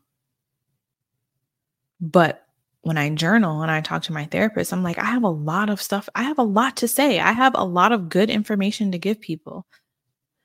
But 2.00 2.46
when 2.82 2.98
I 2.98 3.08
journal 3.10 3.62
and 3.62 3.70
I 3.70 3.80
talk 3.80 4.02
to 4.04 4.12
my 4.12 4.26
therapist, 4.26 4.72
I'm 4.72 4.82
like, 4.82 4.98
I 4.98 5.06
have 5.06 5.22
a 5.22 5.28
lot 5.28 5.70
of 5.70 5.80
stuff. 5.80 6.08
I 6.14 6.24
have 6.24 6.38
a 6.38 6.42
lot 6.42 6.76
to 6.78 6.88
say. 6.88 7.18
I 7.18 7.32
have 7.32 7.54
a 7.54 7.64
lot 7.64 7.92
of 7.92 8.10
good 8.10 8.28
information 8.28 8.92
to 8.92 8.98
give 8.98 9.20
people. 9.20 9.66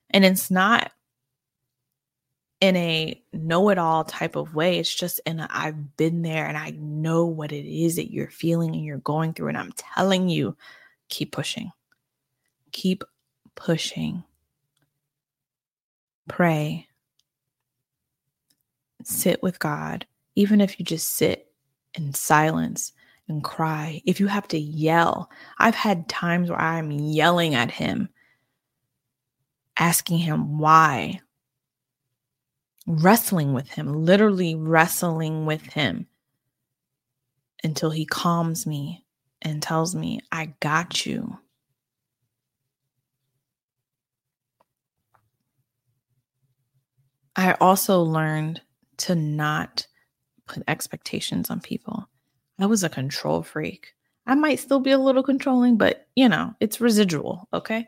And 0.10 0.24
it's 0.24 0.50
not 0.50 0.92
in 2.62 2.76
a 2.76 3.22
know 3.32 3.70
it 3.70 3.78
all 3.78 4.04
type 4.04 4.36
of 4.36 4.56
way. 4.56 4.80
It's 4.80 4.94
just 4.94 5.22
in 5.26 5.40
a 5.40 5.48
I've 5.50 5.98
been 5.98 6.22
there 6.22 6.46
and 6.46 6.58
I 6.58 6.72
know 6.72 7.26
what 7.26 7.52
it 7.52 7.66
is 7.66 7.96
that 7.98 8.12
you're 8.12 8.30
feeling 8.30 8.74
and 8.74 8.84
you're 8.84 8.98
going 8.98 9.34
through. 9.34 9.50
And 9.50 9.58
I'm 9.58 9.74
telling 9.74 10.30
you, 10.30 10.56
keep 11.10 11.32
pushing. 11.32 11.72
Keep 12.72 13.04
pushing. 13.56 14.24
Pray. 16.28 16.88
Sit 19.04 19.42
with 19.42 19.60
God, 19.60 20.06
even 20.36 20.62
if 20.62 20.80
you 20.80 20.86
just 20.86 21.10
sit 21.16 21.52
in 21.96 22.14
silence 22.14 22.92
and 23.28 23.44
cry, 23.44 24.02
if 24.06 24.20
you 24.20 24.28
have 24.28 24.48
to 24.50 24.58
yell, 24.60 25.30
I've 25.58 25.76
had 25.76 26.10
times 26.10 26.50
where 26.50 26.60
I'm 26.60 26.92
yelling 26.92 27.56
at 27.56 27.72
him, 27.72 28.10
asking 29.78 30.20
him 30.20 30.58
why, 30.60 31.22
wrestling 32.88 33.54
with 33.54 33.70
him, 33.70 34.06
literally 34.06 34.56
wrestling 34.56 35.46
with 35.46 35.62
him 35.62 36.08
until 37.64 37.90
he 37.90 38.06
calms 38.06 38.66
me 38.66 39.06
and 39.42 39.62
tells 39.62 39.96
me, 39.96 40.20
I 40.32 40.54
got 40.60 41.06
you. 41.06 41.40
I 47.40 47.56
also 47.62 48.02
learned 48.02 48.62
to 48.98 49.16
not 49.16 49.88
put 50.46 50.62
expectations 50.68 51.50
on 51.50 51.62
people. 51.62 52.10
I 52.60 52.66
was 52.66 52.84
a 52.84 52.90
control 52.90 53.44
freak. 53.44 53.94
I 54.28 54.36
might 54.36 54.60
still 54.60 54.82
be 54.82 54.92
a 54.92 54.98
little 54.98 55.24
controlling, 55.24 55.78
but 55.78 56.06
you 56.18 56.28
know, 56.28 56.54
it's 56.60 56.82
residual, 56.82 57.48
okay? 57.54 57.88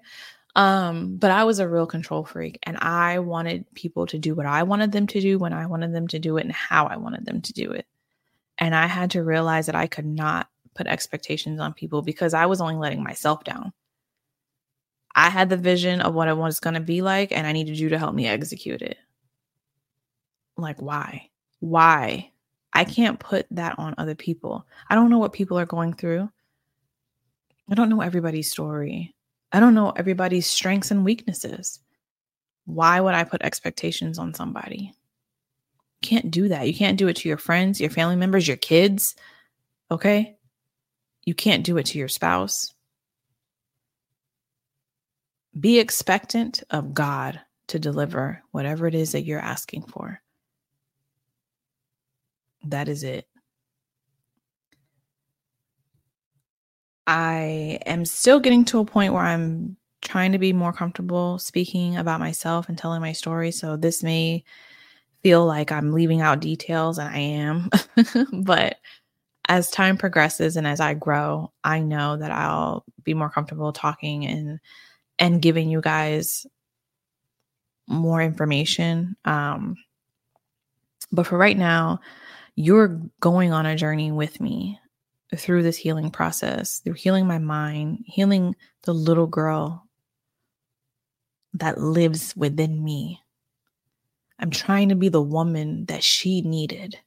Um, 0.55 1.17
but 1.17 1.31
I 1.31 1.43
was 1.43 1.59
a 1.59 1.67
real 1.67 1.85
control 1.85 2.23
freak 2.23 2.59
and 2.63 2.77
I 2.77 3.19
wanted 3.19 3.65
people 3.73 4.07
to 4.07 4.17
do 4.17 4.35
what 4.35 4.45
I 4.45 4.63
wanted 4.63 4.93
them 4.93 5.05
to 5.07 5.19
do 5.19 5.37
when 5.37 5.51
I 5.51 5.65
wanted 5.65 5.93
them 5.93 6.07
to 6.07 6.19
do 6.19 6.37
it 6.37 6.45
and 6.45 6.53
how 6.53 6.85
I 6.85 6.95
wanted 6.95 7.25
them 7.25 7.41
to 7.41 7.51
do 7.51 7.71
it. 7.71 7.85
And 8.57 8.73
I 8.73 8.87
had 8.87 9.11
to 9.11 9.23
realize 9.23 9.65
that 9.65 9.75
I 9.75 9.87
could 9.87 10.05
not 10.05 10.47
put 10.75 10.87
expectations 10.87 11.59
on 11.59 11.73
people 11.73 12.01
because 12.01 12.33
I 12.33 12.45
was 12.45 12.61
only 12.61 12.75
letting 12.75 13.03
myself 13.03 13.43
down. 13.43 13.73
I 15.13 15.29
had 15.29 15.49
the 15.49 15.57
vision 15.57 15.99
of 15.99 16.13
what 16.13 16.29
it 16.29 16.37
was 16.37 16.61
going 16.61 16.75
to 16.75 16.79
be 16.79 17.01
like, 17.01 17.33
and 17.33 17.45
I 17.45 17.51
needed 17.51 17.77
you 17.77 17.89
to 17.89 17.99
help 17.99 18.15
me 18.15 18.27
execute 18.27 18.81
it. 18.81 18.97
Like, 20.57 20.81
why? 20.81 21.29
Why? 21.59 22.31
I 22.73 22.85
can't 22.85 23.19
put 23.19 23.45
that 23.51 23.77
on 23.77 23.95
other 23.97 24.15
people. 24.15 24.65
I 24.89 24.95
don't 24.95 25.09
know 25.09 25.19
what 25.19 25.33
people 25.33 25.59
are 25.59 25.65
going 25.65 25.93
through. 25.93 26.29
I 27.69 27.75
don't 27.75 27.89
know 27.89 28.01
everybody's 28.01 28.51
story. 28.51 29.13
I 29.51 29.59
don't 29.59 29.75
know 29.75 29.91
everybody's 29.91 30.47
strengths 30.47 30.91
and 30.91 31.03
weaknesses. 31.03 31.79
Why 32.65 32.99
would 32.99 33.13
I 33.13 33.23
put 33.23 33.41
expectations 33.41 34.17
on 34.17 34.33
somebody? 34.33 34.93
You 36.01 36.07
can't 36.07 36.31
do 36.31 36.47
that. 36.49 36.67
You 36.67 36.73
can't 36.73 36.97
do 36.97 37.07
it 37.07 37.17
to 37.17 37.29
your 37.29 37.37
friends, 37.37 37.81
your 37.81 37.89
family 37.89 38.15
members, 38.15 38.47
your 38.47 38.57
kids. 38.57 39.15
Okay? 39.89 40.37
You 41.25 41.35
can't 41.35 41.65
do 41.65 41.77
it 41.77 41.87
to 41.87 41.99
your 41.99 42.07
spouse. 42.07 42.73
Be 45.59 45.79
expectant 45.79 46.63
of 46.69 46.93
God 46.93 47.41
to 47.67 47.79
deliver 47.79 48.41
whatever 48.51 48.87
it 48.87 48.95
is 48.95 49.11
that 49.11 49.25
you're 49.25 49.39
asking 49.39 49.83
for. 49.83 50.21
That 52.63 52.87
is 52.89 53.03
it. 53.03 53.27
I 57.07 57.79
am 57.85 58.05
still 58.05 58.39
getting 58.39 58.65
to 58.65 58.79
a 58.79 58.85
point 58.85 59.13
where 59.13 59.23
I'm 59.23 59.77
trying 60.01 60.31
to 60.31 60.39
be 60.39 60.53
more 60.53 60.73
comfortable 60.73 61.39
speaking 61.39 61.97
about 61.97 62.19
myself 62.19 62.69
and 62.69 62.77
telling 62.77 63.01
my 63.01 63.11
story. 63.11 63.51
So 63.51 63.75
this 63.75 64.03
may 64.03 64.43
feel 65.23 65.45
like 65.45 65.71
I'm 65.71 65.93
leaving 65.93 66.21
out 66.21 66.39
details, 66.39 66.97
and 66.97 67.09
I 67.09 67.17
am. 67.19 67.69
but 68.43 68.77
as 69.49 69.71
time 69.71 69.97
progresses 69.97 70.55
and 70.57 70.67
as 70.67 70.79
I 70.79 70.93
grow, 70.93 71.51
I 71.63 71.79
know 71.79 72.17
that 72.17 72.31
I'll 72.31 72.85
be 73.03 73.13
more 73.13 73.29
comfortable 73.29 73.73
talking 73.73 74.25
and 74.25 74.59
and 75.19 75.41
giving 75.41 75.69
you 75.69 75.81
guys 75.81 76.47
more 77.87 78.21
information. 78.21 79.15
Um, 79.25 79.75
but 81.11 81.27
for 81.27 81.37
right 81.37 81.57
now, 81.57 81.99
you're 82.61 83.01
going 83.19 83.51
on 83.51 83.65
a 83.65 83.75
journey 83.75 84.11
with 84.11 84.39
me 84.39 84.79
through 85.35 85.63
this 85.63 85.77
healing 85.77 86.11
process, 86.11 86.79
through 86.79 86.93
healing 86.93 87.25
my 87.25 87.37
mind, 87.37 88.03
healing 88.05 88.55
the 88.83 88.93
little 88.93 89.27
girl 89.27 89.87
that 91.53 91.79
lives 91.79 92.35
within 92.35 92.83
me. 92.83 93.19
I'm 94.39 94.51
trying 94.51 94.89
to 94.89 94.95
be 94.95 95.09
the 95.09 95.21
woman 95.21 95.85
that 95.85 96.03
she 96.03 96.41
needed. 96.41 96.97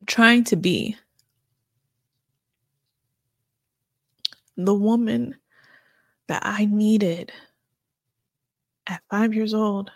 I'm 0.00 0.06
trying 0.06 0.44
to 0.44 0.56
be 0.56 0.96
the 4.64 4.74
woman 4.74 5.36
that 6.28 6.42
I 6.44 6.64
needed 6.64 7.32
at 8.86 9.02
five 9.10 9.34
years 9.34 9.54
old. 9.54 9.90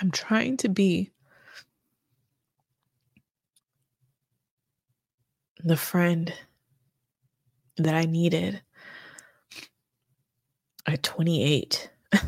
I'm 0.00 0.10
trying 0.10 0.56
to 0.58 0.68
be 0.68 1.10
the 5.62 5.76
friend 5.76 6.32
that 7.76 7.94
I 7.94 8.04
needed 8.06 8.62
at 10.86 11.02
28. 11.02 11.90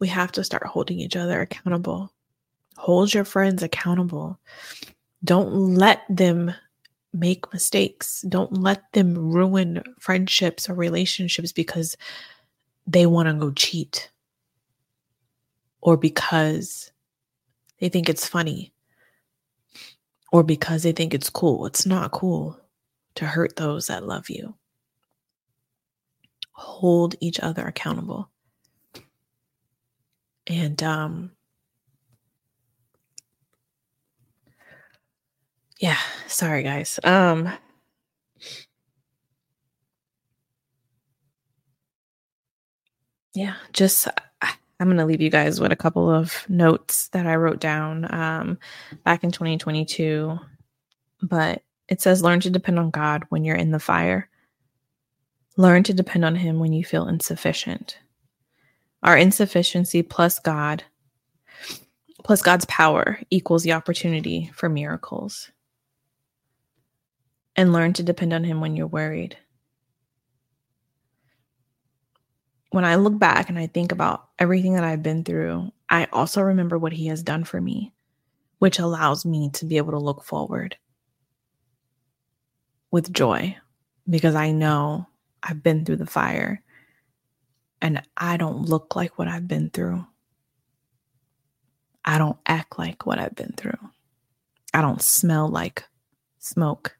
we 0.00 0.08
have 0.08 0.32
to 0.32 0.44
start 0.44 0.66
holding 0.66 0.98
each 1.00 1.16
other 1.16 1.40
accountable. 1.42 2.13
Hold 2.76 3.14
your 3.14 3.24
friends 3.24 3.62
accountable. 3.62 4.38
Don't 5.24 5.74
let 5.74 6.02
them 6.08 6.52
make 7.12 7.52
mistakes. 7.52 8.22
Don't 8.28 8.52
let 8.60 8.92
them 8.92 9.16
ruin 9.16 9.82
friendships 9.98 10.68
or 10.68 10.74
relationships 10.74 11.52
because 11.52 11.96
they 12.86 13.06
want 13.06 13.28
to 13.28 13.34
go 13.34 13.50
cheat 13.52 14.10
or 15.80 15.96
because 15.96 16.90
they 17.78 17.88
think 17.88 18.08
it's 18.08 18.26
funny 18.26 18.72
or 20.32 20.42
because 20.42 20.82
they 20.82 20.92
think 20.92 21.14
it's 21.14 21.30
cool. 21.30 21.66
It's 21.66 21.86
not 21.86 22.10
cool 22.10 22.58
to 23.14 23.24
hurt 23.24 23.56
those 23.56 23.86
that 23.86 24.06
love 24.06 24.28
you. 24.28 24.54
Hold 26.52 27.14
each 27.20 27.38
other 27.40 27.64
accountable. 27.64 28.30
And 30.46 30.82
um 30.82 31.30
yeah, 35.80 35.98
sorry 36.26 36.62
guys. 36.62 37.00
Um 37.04 37.52
yeah, 43.34 43.56
just 43.72 44.08
I'm 44.80 44.88
going 44.88 44.98
to 44.98 45.06
leave 45.06 45.20
you 45.20 45.30
guys 45.30 45.60
with 45.60 45.72
a 45.72 45.76
couple 45.76 46.10
of 46.10 46.44
notes 46.48 47.08
that 47.08 47.26
I 47.26 47.36
wrote 47.36 47.60
down 47.60 48.12
um, 48.12 48.58
back 49.04 49.22
in 49.24 49.30
2022. 49.30 50.38
But 51.22 51.62
it 51.88 52.00
says, 52.00 52.22
learn 52.22 52.40
to 52.40 52.50
depend 52.50 52.78
on 52.78 52.90
God 52.90 53.24
when 53.28 53.44
you're 53.44 53.56
in 53.56 53.70
the 53.70 53.78
fire. 53.78 54.28
Learn 55.56 55.84
to 55.84 55.94
depend 55.94 56.24
on 56.24 56.34
Him 56.34 56.58
when 56.58 56.72
you 56.72 56.84
feel 56.84 57.06
insufficient. 57.06 57.98
Our 59.02 59.16
insufficiency 59.16 60.02
plus 60.02 60.38
God, 60.38 60.82
plus 62.24 62.42
God's 62.42 62.64
power, 62.64 63.20
equals 63.30 63.62
the 63.62 63.72
opportunity 63.72 64.50
for 64.54 64.68
miracles 64.68 65.50
and 67.56 67.72
learn 67.72 67.92
to 67.94 68.02
depend 68.02 68.32
on 68.32 68.44
Him 68.44 68.60
when 68.60 68.76
you're 68.76 68.86
worried. 68.86 69.36
When 72.70 72.84
I 72.84 72.96
look 72.96 73.18
back 73.18 73.48
and 73.48 73.58
I 73.58 73.68
think 73.68 73.92
about 73.92 74.28
everything 74.38 74.74
that 74.74 74.84
I've 74.84 75.02
been 75.02 75.22
through, 75.22 75.72
I 75.88 76.06
also 76.12 76.42
remember 76.42 76.78
what 76.78 76.92
He 76.92 77.06
has 77.06 77.22
done 77.22 77.44
for 77.44 77.60
me, 77.60 77.92
which 78.58 78.78
allows 78.78 79.24
me 79.24 79.50
to 79.54 79.64
be 79.64 79.76
able 79.76 79.92
to 79.92 79.98
look 79.98 80.24
forward 80.24 80.76
with 82.90 83.12
joy 83.12 83.56
because 84.08 84.34
I 84.34 84.50
know 84.52 85.06
I've 85.42 85.62
been 85.62 85.84
through 85.84 85.96
the 85.96 86.06
fire 86.06 86.62
and 87.82 88.02
I 88.16 88.36
don't 88.36 88.62
look 88.62 88.96
like 88.96 89.18
what 89.18 89.28
I've 89.28 89.48
been 89.48 89.70
through. 89.70 90.06
I 92.04 92.18
don't 92.18 92.38
act 92.46 92.78
like 92.78 93.06
what 93.06 93.18
I've 93.18 93.34
been 93.34 93.52
through. 93.56 93.78
I 94.72 94.80
don't 94.80 95.02
smell 95.02 95.48
like 95.48 95.84
smoke. 96.38 96.96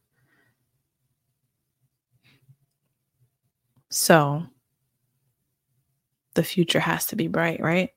So 3.94 4.42
the 6.34 6.42
future 6.42 6.80
has 6.80 7.06
to 7.06 7.16
be 7.16 7.28
bright, 7.28 7.60
right? 7.60 7.90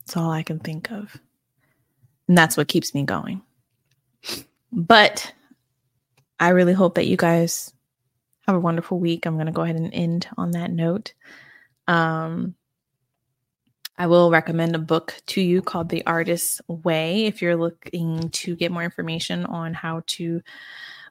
That's 0.00 0.16
all 0.16 0.32
I 0.32 0.42
can 0.42 0.58
think 0.58 0.90
of. 0.90 1.16
And 2.26 2.36
that's 2.36 2.56
what 2.56 2.66
keeps 2.66 2.92
me 2.92 3.04
going. 3.04 3.40
But 4.72 5.32
I 6.40 6.48
really 6.48 6.72
hope 6.72 6.96
that 6.96 7.06
you 7.06 7.16
guys 7.16 7.72
have 8.48 8.56
a 8.56 8.60
wonderful 8.60 8.98
week. 8.98 9.26
I'm 9.26 9.36
going 9.36 9.46
to 9.46 9.52
go 9.52 9.62
ahead 9.62 9.76
and 9.76 9.94
end 9.94 10.26
on 10.36 10.50
that 10.50 10.72
note. 10.72 11.14
Um, 11.86 12.56
I 13.96 14.08
will 14.08 14.32
recommend 14.32 14.74
a 14.74 14.80
book 14.80 15.14
to 15.26 15.40
you 15.40 15.62
called 15.62 15.88
The 15.88 16.04
Artist's 16.04 16.60
Way 16.66 17.26
if 17.26 17.42
you're 17.42 17.54
looking 17.54 18.30
to 18.30 18.56
get 18.56 18.72
more 18.72 18.82
information 18.82 19.46
on 19.46 19.72
how 19.72 20.02
to 20.08 20.42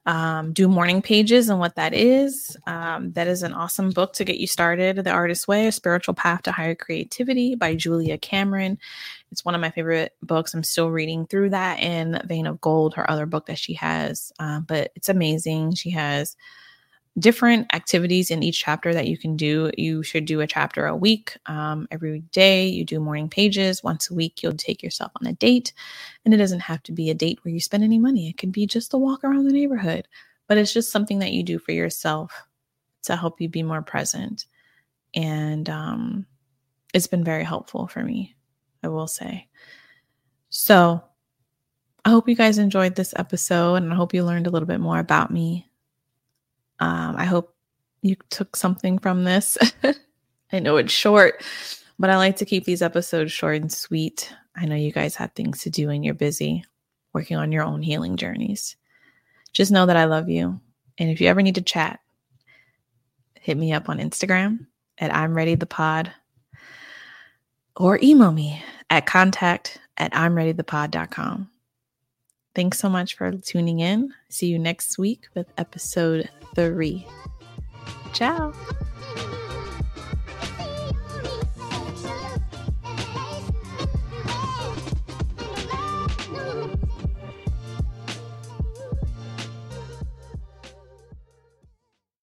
um, 0.06 0.52
do 0.52 0.68
morning 0.68 1.02
pages 1.02 1.50
and 1.50 1.60
what 1.60 1.76
that 1.76 1.94
is. 1.94 2.58
Um, 2.68 3.14
that 3.14 3.28
is 3.28 3.44
an 3.44 3.54
awesome 3.54 3.92
book 3.92 4.14
to 4.14 4.26
get 4.26 4.38
you 4.38 4.48
started. 4.48 4.98
The 4.98 5.12
Artist's 5.12 5.48
Way, 5.48 5.68
A 5.68 5.72
Spiritual 5.72 6.14
Path 6.14 6.44
to 6.44 6.52
Higher 6.52 6.76
Creativity 6.76 7.56
by 7.56 7.76
Julia 7.76 8.18
Cameron. 8.18 8.78
It's 9.32 9.46
one 9.46 9.56
of 9.56 9.62
my 9.62 9.70
favorite 9.70 10.14
books. 10.22 10.54
I'm 10.54 10.64
still 10.64 10.92
reading 10.92 11.26
through 11.26 11.52
that 11.52 11.80
in 11.80 12.22
Vein 12.26 12.48
of 12.48 12.60
Gold, 12.60 12.96
her 12.96 13.10
other 13.10 13.26
book 13.26 13.46
that 13.46 13.58
she 13.58 13.74
has. 13.76 14.32
Uh, 14.40 14.60
but 14.60 14.92
it's 14.96 15.10
amazing. 15.10 15.76
She 15.76 15.92
has 15.92 16.36
different 17.20 17.74
activities 17.74 18.32
in 18.32 18.42
each 18.42 18.64
chapter 18.64 18.94
that 18.94 19.08
you 19.08 19.18
can 19.18 19.38
do. 19.38 19.70
You 19.78 20.02
should 20.02 20.26
do 20.26 20.42
a 20.42 20.48
chapter 20.48 20.88
a 20.88 20.96
week. 20.96 21.38
Um, 21.46 21.88
every 21.92 22.22
day 22.32 22.68
you 22.68 22.84
do 22.84 23.00
morning 23.00 23.30
pages. 23.30 23.84
Once 23.84 24.10
a 24.10 24.16
week, 24.16 24.42
you'll 24.42 24.54
take 24.54 24.82
yourself 24.82 25.12
on 25.22 25.28
a 25.28 25.34
date. 25.34 25.74
And 26.26 26.34
it 26.34 26.38
doesn't 26.38 26.62
have 26.62 26.82
to 26.84 26.92
be 26.92 27.10
a 27.10 27.16
date 27.16 27.40
where 27.44 27.54
you 27.54 27.60
spend 27.60 27.84
any 27.84 28.00
money, 28.00 28.30
it 28.30 28.38
could 28.38 28.52
be 28.52 28.66
just 28.66 28.94
a 28.94 28.98
walk 28.98 29.24
around 29.24 29.46
the 29.46 29.54
neighborhood. 29.54 30.08
But 30.48 30.58
it's 30.58 30.74
just 30.74 30.92
something 30.92 31.20
that 31.20 31.32
you 31.32 31.44
do 31.44 31.60
for 31.60 31.72
yourself 31.72 32.34
to 33.04 33.16
help 33.16 33.40
you 33.40 33.48
be 33.48 33.64
more 33.64 33.82
present. 33.82 34.46
And 35.16 35.70
um, 35.70 36.26
it's 36.94 37.08
been 37.08 37.24
very 37.24 37.44
helpful 37.44 37.88
for 37.88 38.04
me, 38.04 38.36
I 38.82 38.88
will 38.88 39.08
say. 39.08 39.48
So, 40.50 41.04
I 42.06 42.10
hope 42.10 42.28
you 42.28 42.36
guys 42.36 42.58
enjoyed 42.58 42.96
this 42.96 43.14
episode 43.16 43.76
and 43.76 43.94
I 43.94 43.96
hope 43.96 44.14
you 44.14 44.26
learned 44.26 44.46
a 44.46 44.50
little 44.50 44.68
bit 44.68 44.82
more 44.82 45.00
about 45.00 45.32
me 45.32 45.70
um, 46.80 47.16
I 47.18 47.26
hope 47.26 47.56
you 48.02 48.16
took 48.30 48.56
something 48.56 49.00
from 49.00 49.24
this. 49.24 49.58
I 50.52 50.60
know 50.60 50.78
it's 50.78 50.94
short, 50.94 51.44
but 51.98 52.10
I 52.10 52.18
like 52.18 52.36
to 52.38 52.46
keep 52.46 52.66
these 52.66 52.82
episodes 52.82 53.32
short 53.32 53.62
and 53.62 53.72
sweet. 53.72 54.34
I 54.56 54.66
know 54.66 54.76
you 54.76 54.92
guys 54.92 55.16
have 55.16 55.32
things 55.32 55.62
to 55.62 55.70
do 55.70 55.90
and 55.90 56.04
you're 56.06 56.14
busy 56.14 56.64
working 57.14 57.38
on 57.38 57.52
your 57.52 57.64
own 57.64 57.82
healing 57.82 58.18
journeys. 58.18 58.76
Just 59.52 59.72
know 59.72 59.86
that 59.86 59.98
I 59.98 60.06
love 60.06 60.30
you. 60.30 60.60
And 60.98 61.10
if 61.10 61.22
you 61.22 61.28
ever 61.28 61.42
need 61.42 61.56
to 61.56 61.62
chat, 61.62 62.00
hit 63.40 63.58
me 63.58 63.74
up 63.74 63.90
on 63.90 64.00
Instagram 64.00 64.68
at 64.98 65.14
I'm 65.14 65.34
Ready 65.34 65.56
the 65.56 65.66
Pod 65.66 66.12
or 67.76 68.00
email 68.02 68.32
me 68.32 68.64
at 68.90 69.06
contact 69.06 69.80
at 69.98 70.16
I'm 70.16 70.36
Ready 70.36 70.52
the 70.52 70.64
Pod.com. 70.64 71.50
Thanks 72.56 72.80
so 72.80 72.90
much 72.90 73.16
for 73.16 73.32
tuning 73.32 73.80
in. 73.80 74.14
See 74.30 74.48
you 74.48 74.60
next 74.60 74.98
week 74.98 75.28
with 75.36 75.48
episode 75.58 76.30
three. 76.56 77.08
Ciao. 78.14 78.54